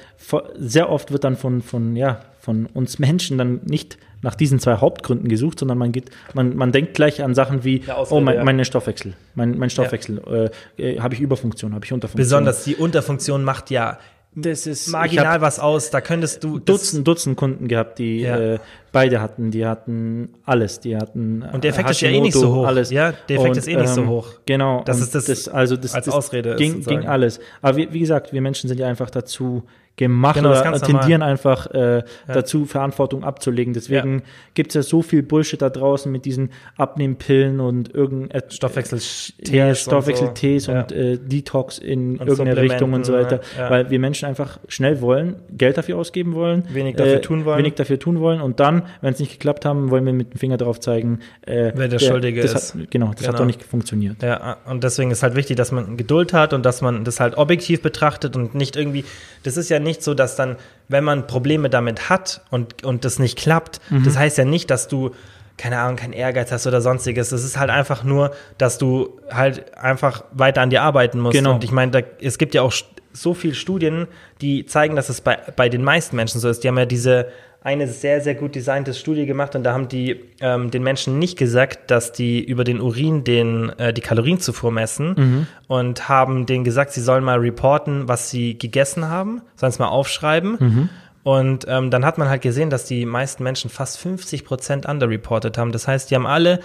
sehr 0.57 0.91
oft 0.91 1.13
wird 1.13 1.25
dann 1.25 1.37
von, 1.37 1.63
von, 1.63 1.97
ja, 1.97 2.21
von 2.41 2.67
uns 2.67 2.99
Menschen 2.99 3.39
dann 3.39 3.61
nicht 3.65 3.99
nach 4.21 4.35
diesen 4.35 4.61
zwei 4.61 4.77
Hauptgründen 4.77 5.29
gesucht, 5.29 5.59
sondern 5.59 5.79
man 5.79 5.93
geht, 5.93 6.11
man, 6.35 6.57
man 6.57 6.71
denkt 6.73 6.95
gleich 6.95 7.23
an 7.23 7.35
Sachen 7.35 7.65
wie, 7.65 7.83
Ausrede, 7.91 8.21
oh, 8.21 8.21
mein, 8.21 8.37
ja. 8.37 8.45
mein 8.45 8.65
Stoffwechsel, 8.65 9.15
mein, 9.35 9.59
mein 9.59 9.69
Stoffwechsel, 9.71 10.51
äh, 10.79 10.95
äh, 10.95 11.01
habe 11.01 11.15
ich 11.15 11.21
Überfunktion, 11.21 11.75
habe 11.75 11.85
ich 11.85 11.93
Unterfunktion. 11.93 12.25
Besonders 12.25 12.65
die 12.65 12.77
Unterfunktion 12.77 13.43
macht 13.43 13.71
ja 13.71 13.99
das 14.35 14.67
ist 14.67 14.89
marginal 14.89 15.41
was 15.41 15.59
aus. 15.59 15.91
Da 15.91 16.01
könntest 16.01 16.43
du 16.45 16.59
Dutzend, 16.59 17.07
Dutzend 17.07 17.37
Kunden 17.37 17.69
gehabt, 17.69 17.99
die 17.99 18.21
Ja. 18.21 18.39
äh, 18.55 18.59
beide 18.93 19.21
hatten, 19.21 19.51
die 19.51 19.67
hatten 19.67 20.29
alles, 20.45 20.81
die 20.81 20.97
hatten 20.97 21.43
Und 21.53 21.65
der 21.65 21.71
Effekt 21.71 21.91
ist 21.91 22.01
ja 22.03 22.11
eh 22.11 22.21
nicht 22.21 22.35
so 22.35 22.41
Hashimoto, 22.43 22.61
hoch. 22.63 22.67
alles. 22.67 22.91
Ja, 22.91 23.13
der 23.29 23.39
Effekt 23.39 23.57
ist 23.57 23.69
eh 23.69 23.77
nicht 23.77 23.89
so 23.89 24.07
hoch. 24.07 24.29
Genau, 24.47 24.83
Das 24.85 24.99
und 24.99 25.03
ist 25.05 25.15
das 25.15 25.49
also 25.49 25.77
das, 25.77 25.95
als 25.95 26.07
das 26.07 26.15
Ausrede 26.15 26.51
ist, 26.51 26.59
ging, 26.59 26.73
sozusagen. 26.75 27.01
ging 27.01 27.09
alles. 27.09 27.41
Aber 27.63 27.77
wie, 27.79 27.93
wie 27.93 28.01
gesagt, 28.01 28.33
wir 28.33 28.41
Menschen 28.43 28.69
sind 28.69 28.79
ja 28.79 28.87
einfach 28.87 29.11
dazu 29.11 29.65
gemacht 29.97 30.37
Genau, 30.37 30.49
das 30.49 30.61
ist 30.61 30.67
oder 30.67 30.81
tendieren 30.81 31.21
normal. 31.21 31.29
einfach 31.31 31.67
äh, 31.67 32.03
dazu, 32.27 32.65
Verantwortung 32.65 33.25
abzulegen. 33.25 33.75
Deswegen 33.75 34.23
gibt 34.55 34.71
es 34.71 34.75
ja 34.75 34.83
so 34.83 35.03
viel 35.03 35.23
Bullshit 35.23 35.61
da 35.61 35.69
draußen 35.69 36.11
mit 36.11 36.25
diesen 36.25 36.49
Abnehmpillen 36.79 37.61
und 37.61 37.95
irgendetwas 37.95 38.55
Stoffwechseltees 38.57 39.51
ja, 39.51 39.69
und 39.69 39.77
Stoffwechseltees 39.77 40.65
so. 40.65 40.73
und, 40.73 40.91
Ja. 40.91 40.97
äh, 40.97 41.19
Detox 41.19 41.79
in 41.79 42.19
Und 42.19 42.27
irgendeine 42.27 42.61
Richtung 42.61 42.95
und 42.95 43.05
so 43.05 43.13
weiter, 43.13 43.41
ja. 43.59 43.69
weil 43.71 43.91
wir 43.91 43.99
Menschen 43.99 44.27
einfach 44.29 44.59
schnell 44.69 45.03
wollen, 45.03 45.37
Geld 45.51 45.77
dafür 45.77 45.99
ausgeben 45.99 46.35
wollen, 46.35 46.65
äh, 46.71 46.75
Wenig 46.75 46.97
dafür 46.97 47.21
tun 47.21 47.45
wollen. 47.45 47.59
wenig 47.59 47.75
dafür 47.75 47.99
tun 47.99 48.19
wollen 48.21 48.41
und 48.41 48.61
dann, 48.61 48.82
wenn 49.01 49.13
es 49.15 49.19
nicht 49.21 49.33
geklappt 49.33 49.65
haben, 49.65 49.91
wollen 49.91 50.05
wir 50.07 50.13
mit 50.13 50.33
dem 50.35 50.39
Finger 50.39 50.57
drauf 50.57 50.81
zeigen, 50.81 51.21
äh, 51.47 51.73
Wer 51.75 51.89
der 51.89 51.99
Schuldige 51.99 52.43
das 52.43 52.53
ist. 52.55 52.75
Hat, 52.75 52.91
genau, 52.91 53.09
das 53.13 53.21
hat 53.23 53.27
Genau. 53.29 53.39
doch 53.39 53.47
nicht 53.47 53.63
funktioniert. 53.63 54.23
Ja, 54.23 54.57
und 54.67 54.85
deswegen 54.85 55.11
ist 55.11 55.23
halt 55.23 55.35
wichtig, 55.35 55.57
dass 55.57 55.73
man 55.73 55.97
Geduld 55.97 56.33
hat 56.33 56.53
und 56.53 56.65
dass 56.65 56.81
man 56.83 57.05
das 57.05 57.21
halt 57.21 57.37
objektiv 57.37 57.83
betrachtet 57.83 58.37
und 58.37 58.55
nicht 58.55 58.77
irgendwie, 58.77 59.05
das 59.43 59.57
ist 59.57 59.69
ja 59.69 59.79
nicht 59.79 60.03
so, 60.03 60.15
dass 60.15 60.37
dann, 60.37 60.57
wenn 60.89 61.05
man 61.05 61.27
Probleme 61.27 61.71
damit 61.71 62.09
hat 62.11 62.43
und, 62.51 62.85
und 62.85 63.05
das 63.05 63.19
nicht 63.19 63.39
klappt, 63.39 63.81
Mhm. 63.91 64.05
das 64.05 64.17
heißt 64.19 64.39
ja 64.39 64.45
nicht, 64.45 64.71
dass 64.71 64.89
du, 64.89 65.11
keine 65.59 65.79
Ahnung, 65.79 65.97
keinen 65.97 66.13
Ehrgeiz 66.15 66.51
hast 66.51 66.67
oder 66.67 66.81
sonstiges. 66.81 67.31
Es 67.33 67.45
ist 67.45 67.59
halt 67.59 67.71
einfach 67.71 68.05
nur, 68.05 68.33
dass 68.59 68.79
du 68.79 69.19
halt 69.31 69.77
einfach 69.77 70.25
weiter 70.33 70.61
an 70.63 70.71
dir 70.71 70.83
arbeiten 70.83 71.21
musst. 71.21 71.37
Genau. 71.37 71.55
Und 71.55 71.63
ich 71.65 71.73
meine, 71.73 71.91
da, 71.93 72.01
es 72.21 72.39
gibt 72.39 72.55
ja 72.55 72.63
auch 72.63 72.73
so 73.13 73.35
viele 73.35 73.55
Studien, 73.55 74.07
die 74.41 74.65
zeigen, 74.65 74.97
dass 74.97 75.11
es 75.11 75.21
bei, 75.21 75.39
bei 75.55 75.69
den 75.69 75.85
meisten 75.85 76.17
Menschen 76.17 76.41
so 76.41 76.49
ist. 76.49 76.65
Die 76.65 76.69
haben 76.69 76.79
ja 76.79 76.87
diese 76.87 77.27
eine 77.65 77.87
sehr, 77.87 78.21
sehr 78.21 78.35
gut 78.35 78.55
designte 78.55 78.93
Studie 78.93 79.25
gemacht 79.25 79.55
und 79.55 79.63
da 79.63 79.73
haben 79.73 79.89
die 79.89 80.21
ähm, 80.41 80.71
den 80.71 80.83
Menschen 80.83 81.19
nicht 81.19 81.39
gesagt, 81.39 81.91
dass 81.93 82.13
die 82.13 82.43
über 82.45 82.65
den 82.65 82.81
Urin 82.81 83.23
den, 83.23 83.71
äh, 83.79 83.93
die 83.93 84.01
Kalorienzufuhr 84.01 84.73
messen 84.73 85.47
und 85.69 86.09
haben 86.09 86.47
denen 86.47 86.65
gesagt, 86.65 86.93
sie 86.93 87.01
sollen 87.01 87.23
mal 87.23 87.39
reporten, 87.39 88.09
was 88.09 88.31
sie 88.31 88.59
gegessen 88.59 89.09
haben, 89.09 89.43
sollen 89.55 89.71
es 89.71 89.79
mal 89.79 89.89
aufschreiben. 89.89 90.91
Und 91.25 91.67
ähm, 91.69 91.91
dann 91.93 92.05
hat 92.05 92.19
man 92.19 92.29
halt 92.29 92.43
gesehen, 92.43 92.69
dass 92.69 92.85
die 92.85 93.07
meisten 93.07 93.45
Menschen 93.45 93.71
fast 93.71 93.99
50 93.99 94.45
Prozent 94.45 94.87
underreported 94.87 95.57
haben. 95.57 95.71
Das 95.71 95.87
heißt, 95.87 96.11
die 96.11 96.17
haben 96.17 96.27
alle, 96.27 96.59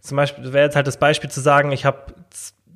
zum 0.00 0.16
Beispiel, 0.16 0.52
wäre 0.52 0.66
jetzt 0.66 0.76
halt 0.76 0.86
das 0.86 0.98
Beispiel 0.98 1.30
zu 1.30 1.40
sagen, 1.40 1.72
ich 1.72 1.84
habe, 1.84 1.98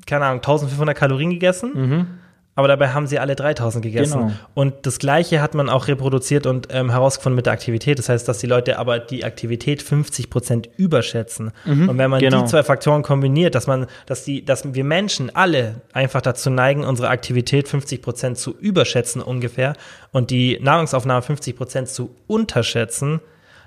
keine 0.05 0.25
Ahnung, 0.25 0.39
1500 0.39 0.97
Kalorien 0.97 1.31
gegessen, 1.31 2.19
aber 2.59 2.67
dabei 2.67 2.89
haben 2.89 3.07
sie 3.07 3.21
alle 3.21 3.37
3000 3.37 3.85
gegessen. 3.85 4.19
Genau. 4.19 4.33
Und 4.55 4.75
das 4.83 4.99
Gleiche 4.99 5.41
hat 5.41 5.55
man 5.55 5.69
auch 5.69 5.87
reproduziert 5.87 6.45
und 6.45 6.67
ähm, 6.73 6.91
herausgefunden 6.91 7.37
mit 7.37 7.47
der 7.47 7.53
Aktivität. 7.53 8.01
Das 8.01 8.09
heißt, 8.09 8.27
dass 8.27 8.39
die 8.39 8.49
Leute 8.49 8.81
aber 8.81 8.99
die 8.99 9.25
Aktivität 9.25 9.81
50 9.81 10.29
Prozent 10.29 10.69
überschätzen. 10.77 11.53
Und 11.65 11.99
wenn 11.99 12.11
man 12.11 12.19
genau. 12.19 12.41
die 12.41 12.49
zwei 12.49 12.65
Faktoren 12.65 13.03
kombiniert, 13.03 13.55
dass 13.55 13.69
man, 13.69 13.87
dass 14.07 14.25
die, 14.25 14.45
dass 14.45 14.75
wir 14.75 14.83
Menschen 14.83 15.31
alle 15.37 15.77
einfach 15.93 16.21
dazu 16.21 16.51
neigen, 16.51 16.83
unsere 16.83 17.11
Aktivität 17.11 17.69
50 17.69 18.03
Prozent 18.03 18.39
zu 18.39 18.57
überschätzen 18.59 19.23
ungefähr 19.23 19.75
und 20.11 20.33
die 20.33 20.59
Nahrungsaufnahme 20.61 21.23
50 21.23 21.55
Prozent 21.57 21.87
zu 21.87 22.17
unterschätzen, 22.27 23.21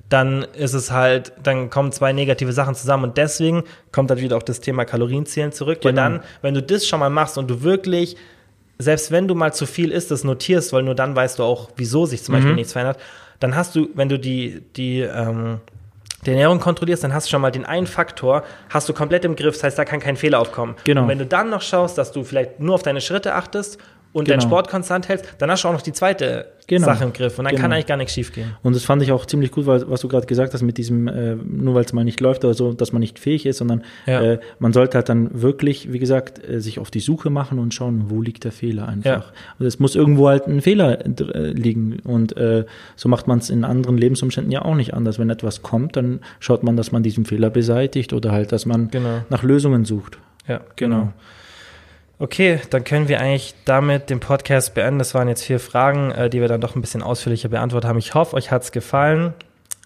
dann 0.10 0.45
ist 0.54 0.73
es 0.73 0.91
halt, 0.91 1.32
dann 1.41 1.69
kommen 1.69 1.93
zwei 1.93 2.12
negative 2.12 2.51
Sachen 2.51 2.75
zusammen 2.75 3.06
und 3.06 3.17
deswegen 3.17 3.63
kommt 3.93 4.10
halt 4.10 4.19
wieder 4.19 4.36
auch 4.36 4.43
das 4.43 4.60
Thema 4.60 4.84
Kalorienzählen 4.84 5.54
zurück, 5.54 5.80
weil 5.84 5.93
Genau. 5.93 6.01
dann, 6.01 6.19
wenn 6.41 6.54
du 6.54 6.62
das 6.62 6.86
schon 6.86 6.99
mal 6.99 7.10
machst 7.10 7.38
und 7.38 7.49
du 7.49 7.62
wirklich, 7.62 8.17
selbst 8.81 9.11
wenn 9.11 9.27
du 9.27 9.35
mal 9.35 9.53
zu 9.53 9.65
viel 9.65 9.91
isst, 9.91 10.11
das 10.11 10.23
notierst, 10.23 10.73
weil 10.73 10.83
nur 10.83 10.95
dann 10.95 11.15
weißt 11.15 11.39
du 11.39 11.43
auch, 11.43 11.69
wieso 11.75 12.05
sich 12.05 12.23
zum 12.23 12.33
Mhm. 12.33 12.37
Beispiel 12.37 12.55
nichts 12.55 12.73
verändert, 12.73 12.99
dann 13.39 13.55
hast 13.55 13.75
du, 13.75 13.89
wenn 13.95 14.09
du 14.09 14.19
die, 14.19 14.61
die, 14.75 14.99
ähm, 14.99 15.59
die 16.25 16.29
Ernährung 16.31 16.59
kontrollierst, 16.59 17.03
dann 17.03 17.13
hast 17.13 17.27
du 17.27 17.31
schon 17.31 17.41
mal 17.41 17.51
den 17.51 17.65
einen 17.65 17.87
Faktor, 17.87 18.43
hast 18.69 18.87
du 18.87 18.93
komplett 18.93 19.25
im 19.25 19.35
Griff, 19.35 19.55
das 19.55 19.63
heißt, 19.63 19.79
da 19.79 19.85
kann 19.85 19.99
kein 19.99 20.15
Fehler 20.17 20.39
aufkommen. 20.39 20.75
Genau. 20.83 21.01
Und 21.03 21.07
wenn 21.07 21.17
du 21.17 21.25
dann 21.25 21.49
noch 21.49 21.61
schaust, 21.63 21.97
dass 21.97 22.11
du 22.11 22.23
vielleicht 22.23 22.59
nur 22.59 22.75
auf 22.75 22.83
deine 22.83 23.01
Schritte 23.01 23.33
achtest 23.33 23.79
und 24.13 24.28
deinen 24.30 24.39
Genau. 24.39 24.50
Sport 24.50 24.69
konstant 24.69 25.08
hältst, 25.10 25.26
dann 25.38 25.50
hast 25.52 25.63
du 25.63 25.67
auch 25.69 25.74
noch 25.74 25.82
die 25.82 25.93
zweite 25.93 26.45
Genau. 26.67 26.86
Sache 26.86 27.04
im 27.04 27.12
Griff 27.12 27.38
und 27.38 27.45
dann 27.45 27.54
kann 27.56 27.63
Genau. 27.63 27.76
eigentlich 27.76 27.88
gar 27.88 27.97
nichts 27.97 28.13
schief 28.13 28.32
gehen. 28.32 28.56
Und 28.63 28.76
das 28.76 28.84
fand 28.86 29.02
ich 29.02 29.12
auch 29.12 29.26
ziemlich 29.26 29.52
gut, 29.52 29.65
weil, 29.65 29.89
was 29.89 30.02
du 30.02 30.08
gerade 30.08 30.26
gesagt 30.26 30.54
hast 30.54 30.62
mit 30.62 30.78
diesem, 30.78 31.08
äh, 31.08 31.36
nur 31.36 31.76
weil 31.76 31.84
es 31.84 31.91
mal 31.91 32.06
nicht 32.06 32.21
läuft 32.21 32.45
oder 32.45 32.54
so, 32.54 32.71
dass 32.71 32.93
man 32.93 33.02
nicht 33.02 33.19
fähig 33.19 33.45
ist, 33.45 33.58
sondern 33.58 33.84
Ja. 34.06 34.21
äh, 34.21 34.39
man 34.60 34.71
sollte 34.71 34.97
halt 34.97 35.10
dann 35.10 35.41
wirklich, 35.41 35.91
wie 35.91 36.00
gesagt, 36.00 36.41
äh, 36.47 36.62
sich 36.62 36.80
auf 36.80 36.89
die 36.89 37.02
Suche 37.02 37.30
machen 37.30 37.60
und 37.60 37.74
schauen, 37.74 38.06
wo 38.08 38.21
liegt 38.21 38.43
der 38.45 38.52
Fehler 38.54 38.88
einfach. 38.88 39.06
Ja. 39.06 39.24
Und 39.60 39.65
es 39.65 39.80
muss 39.80 39.95
irgendwo 39.95 40.30
halt 40.30 40.47
ein 40.47 40.62
Fehler 40.62 41.06
äh, 41.06 41.52
liegen. 41.52 42.00
Und 42.06 42.38
äh, 42.38 42.65
so 42.95 43.10
macht 43.10 43.28
man 43.28 43.39
es 43.39 43.50
in 43.50 43.65
anderen 43.65 43.97
Lebensumständen 43.97 44.52
ja 44.52 44.62
auch 44.63 44.76
nicht 44.76 44.93
anders. 44.93 45.19
Wenn 45.19 45.30
etwas 45.30 45.62
kommt, 45.63 45.97
dann 45.97 46.21
schaut 46.39 46.63
man, 46.63 46.78
dass 46.78 46.91
man 46.93 47.04
diesen 47.04 47.26
Fehler 47.26 47.50
beseitigt 47.50 48.13
oder 48.13 48.32
halt, 48.32 48.52
dass 48.54 48.65
man 48.65 48.89
Genau. 48.91 49.24
nach 49.30 49.43
Lösungen 49.43 49.84
sucht. 49.84 50.19
Ja, 50.47 50.62
genau. 50.78 51.12
Okay, 52.21 52.60
dann 52.69 52.84
können 52.84 53.07
wir 53.07 53.19
eigentlich 53.19 53.55
damit 53.65 54.12
den 54.12 54.19
Podcast 54.19 54.75
beenden. 54.75 54.99
Das 54.99 55.15
waren 55.15 55.27
jetzt 55.27 55.43
vier 55.43 55.60
Fragen, 55.60 56.12
äh, 56.12 56.29
die 56.29 56.39
wir 56.39 56.47
dann 56.47 56.62
doch 56.62 56.75
ein 56.75 56.81
bisschen 56.81 57.01
ausführlicher 57.01 57.49
beantwortet 57.49 57.89
haben. 57.89 57.97
Ich 57.97 58.13
hoffe, 58.13 58.36
euch 58.36 58.51
hat's 58.51 58.71
gefallen. 58.71 59.34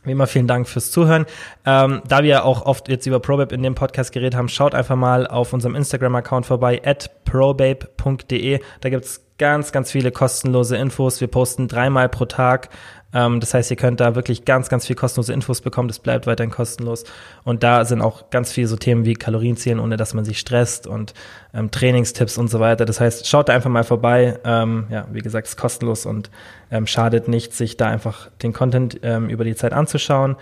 Wie 0.04 0.12
immer, 0.12 0.28
vielen 0.28 0.46
Dank 0.46 0.68
fürs 0.68 0.92
Zuhören. 0.92 1.28
Ähm, 1.66 2.02
da 2.06 2.24
wir 2.24 2.44
auch 2.44 2.66
oft 2.66 2.90
jetzt 2.90 3.06
über 3.06 3.22
ProBabe 3.22 3.56
in 3.56 3.64
dem 3.64 3.74
Podcast 3.74 4.12
geredet 4.12 4.36
haben, 4.36 4.50
schaut 4.50 4.76
einfach 4.76 4.98
mal 4.98 5.28
auf 5.28 5.54
unserem 5.54 5.76
Instagram-Account 5.76 6.46
vorbei, 6.46 6.82
at 6.84 7.10
probabe.de. 7.24 8.60
Da 8.82 8.90
gibt's 8.90 9.26
ganz, 9.38 9.72
ganz 9.72 9.92
viele 9.92 10.12
kostenlose 10.12 10.76
Infos. 10.76 11.22
Wir 11.22 11.30
posten 11.30 11.70
dreimal 11.70 12.10
pro 12.10 12.26
Tag. 12.26 12.68
Ähm, 13.14 13.40
das 13.40 13.54
heißt, 13.54 13.72
ihr 13.72 13.78
könnt 13.78 14.00
da 14.00 14.16
wirklich 14.16 14.46
ganz, 14.46 14.70
ganz 14.70 14.86
viel 14.86 14.96
kostenlose 14.96 15.34
Infos 15.34 15.62
bekommen. 15.62 15.88
Das 15.88 16.00
bleibt 16.00 16.28
weiterhin 16.28 16.52
kostenlos. 16.52 17.04
Und 17.44 17.64
da 17.64 17.86
sind 17.86 18.02
auch 18.02 18.30
ganz 18.30 18.52
viele 18.52 18.68
so 18.68 18.76
Themen 18.76 19.06
wie 19.06 19.14
Kalorienzählen, 19.14 19.80
ohne 19.80 19.98
dass 19.98 20.14
man 20.14 20.26
sich 20.26 20.40
stresst 20.40 20.88
und 20.88 21.14
ähm, 21.54 21.72
Trainingstipps 21.72 22.38
und 22.38 22.50
so 22.50 22.60
weiter. 22.60 22.86
Das 22.86 23.00
heißt, 23.00 23.28
schaut 23.28 23.50
da 23.50 23.54
einfach 23.54 23.70
mal 23.70 23.84
vorbei. 23.84 24.40
Ähm, 24.44 24.88
ja, 24.90 25.08
wie 25.12 25.22
gesagt, 25.22 25.48
ist 25.48 25.58
kostenlos 25.58 26.06
und 26.06 26.30
ähm, 26.72 26.88
schadet 26.88 27.28
nicht, 27.28 27.54
sich 27.54 27.78
da 27.78 27.88
einfach 27.88 28.30
den 28.44 28.54
Content 28.54 29.00
ähm, 29.04 29.30
über 29.30 29.44
die 29.44 29.56
Zeit 29.56 29.74
anzuschauen. 29.74 30.36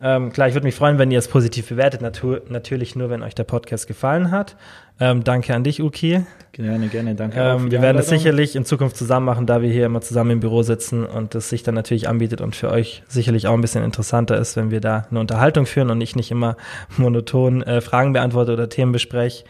Ähm, 0.00 0.30
klar, 0.30 0.48
ich 0.48 0.54
würde 0.54 0.66
mich 0.66 0.74
freuen, 0.74 0.98
wenn 0.98 1.10
ihr 1.10 1.18
es 1.18 1.28
positiv 1.28 1.68
bewertet. 1.68 2.02
Natu 2.02 2.36
natürlich 2.48 2.96
nur, 2.96 3.08
wenn 3.08 3.22
euch 3.22 3.34
der 3.34 3.44
Podcast 3.44 3.86
gefallen 3.86 4.30
hat. 4.30 4.56
Ähm, 5.00 5.24
danke 5.24 5.54
an 5.54 5.64
dich, 5.64 5.82
Uki. 5.82 6.22
Gerne, 6.52 6.88
gerne, 6.88 7.14
danke. 7.14 7.38
Ähm, 7.38 7.70
wir 7.70 7.82
werden 7.82 7.98
Einladung. 7.98 8.18
sicherlich 8.18 8.56
in 8.56 8.64
Zukunft 8.64 8.96
zusammen 8.96 9.26
machen, 9.26 9.46
da 9.46 9.62
wir 9.62 9.70
hier 9.70 9.86
immer 9.86 10.00
zusammen 10.00 10.32
im 10.32 10.40
Büro 10.40 10.62
sitzen 10.62 11.04
und 11.04 11.34
das 11.34 11.48
sich 11.48 11.62
dann 11.62 11.74
natürlich 11.74 12.08
anbietet 12.08 12.40
und 12.40 12.56
für 12.56 12.70
euch 12.70 13.02
sicherlich 13.08 13.46
auch 13.46 13.54
ein 13.54 13.60
bisschen 13.60 13.84
interessanter 13.84 14.38
ist, 14.38 14.56
wenn 14.56 14.70
wir 14.70 14.80
da 14.80 15.06
eine 15.10 15.20
Unterhaltung 15.20 15.66
führen 15.66 15.90
und 15.90 16.00
ich 16.00 16.16
nicht 16.16 16.30
immer 16.30 16.56
monoton 16.96 17.62
äh, 17.62 17.80
Fragen 17.80 18.12
beantworte 18.12 18.52
oder 18.52 18.68
Themen 18.68 18.92
bespreche. 18.92 19.44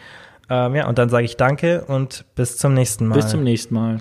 Ähm, 0.48 0.76
ja, 0.76 0.88
und 0.88 0.98
dann 0.98 1.09
sage 1.09 1.24
ich 1.24 1.37
danke 1.37 1.85
und 1.87 2.24
bis 2.37 2.56
zum 2.56 2.74
nächsten 2.74 3.06
Mal. 3.06 3.16
Bis 3.16 3.28
zum 3.28 3.42
nächsten 3.42 3.74
Mal. 3.74 3.98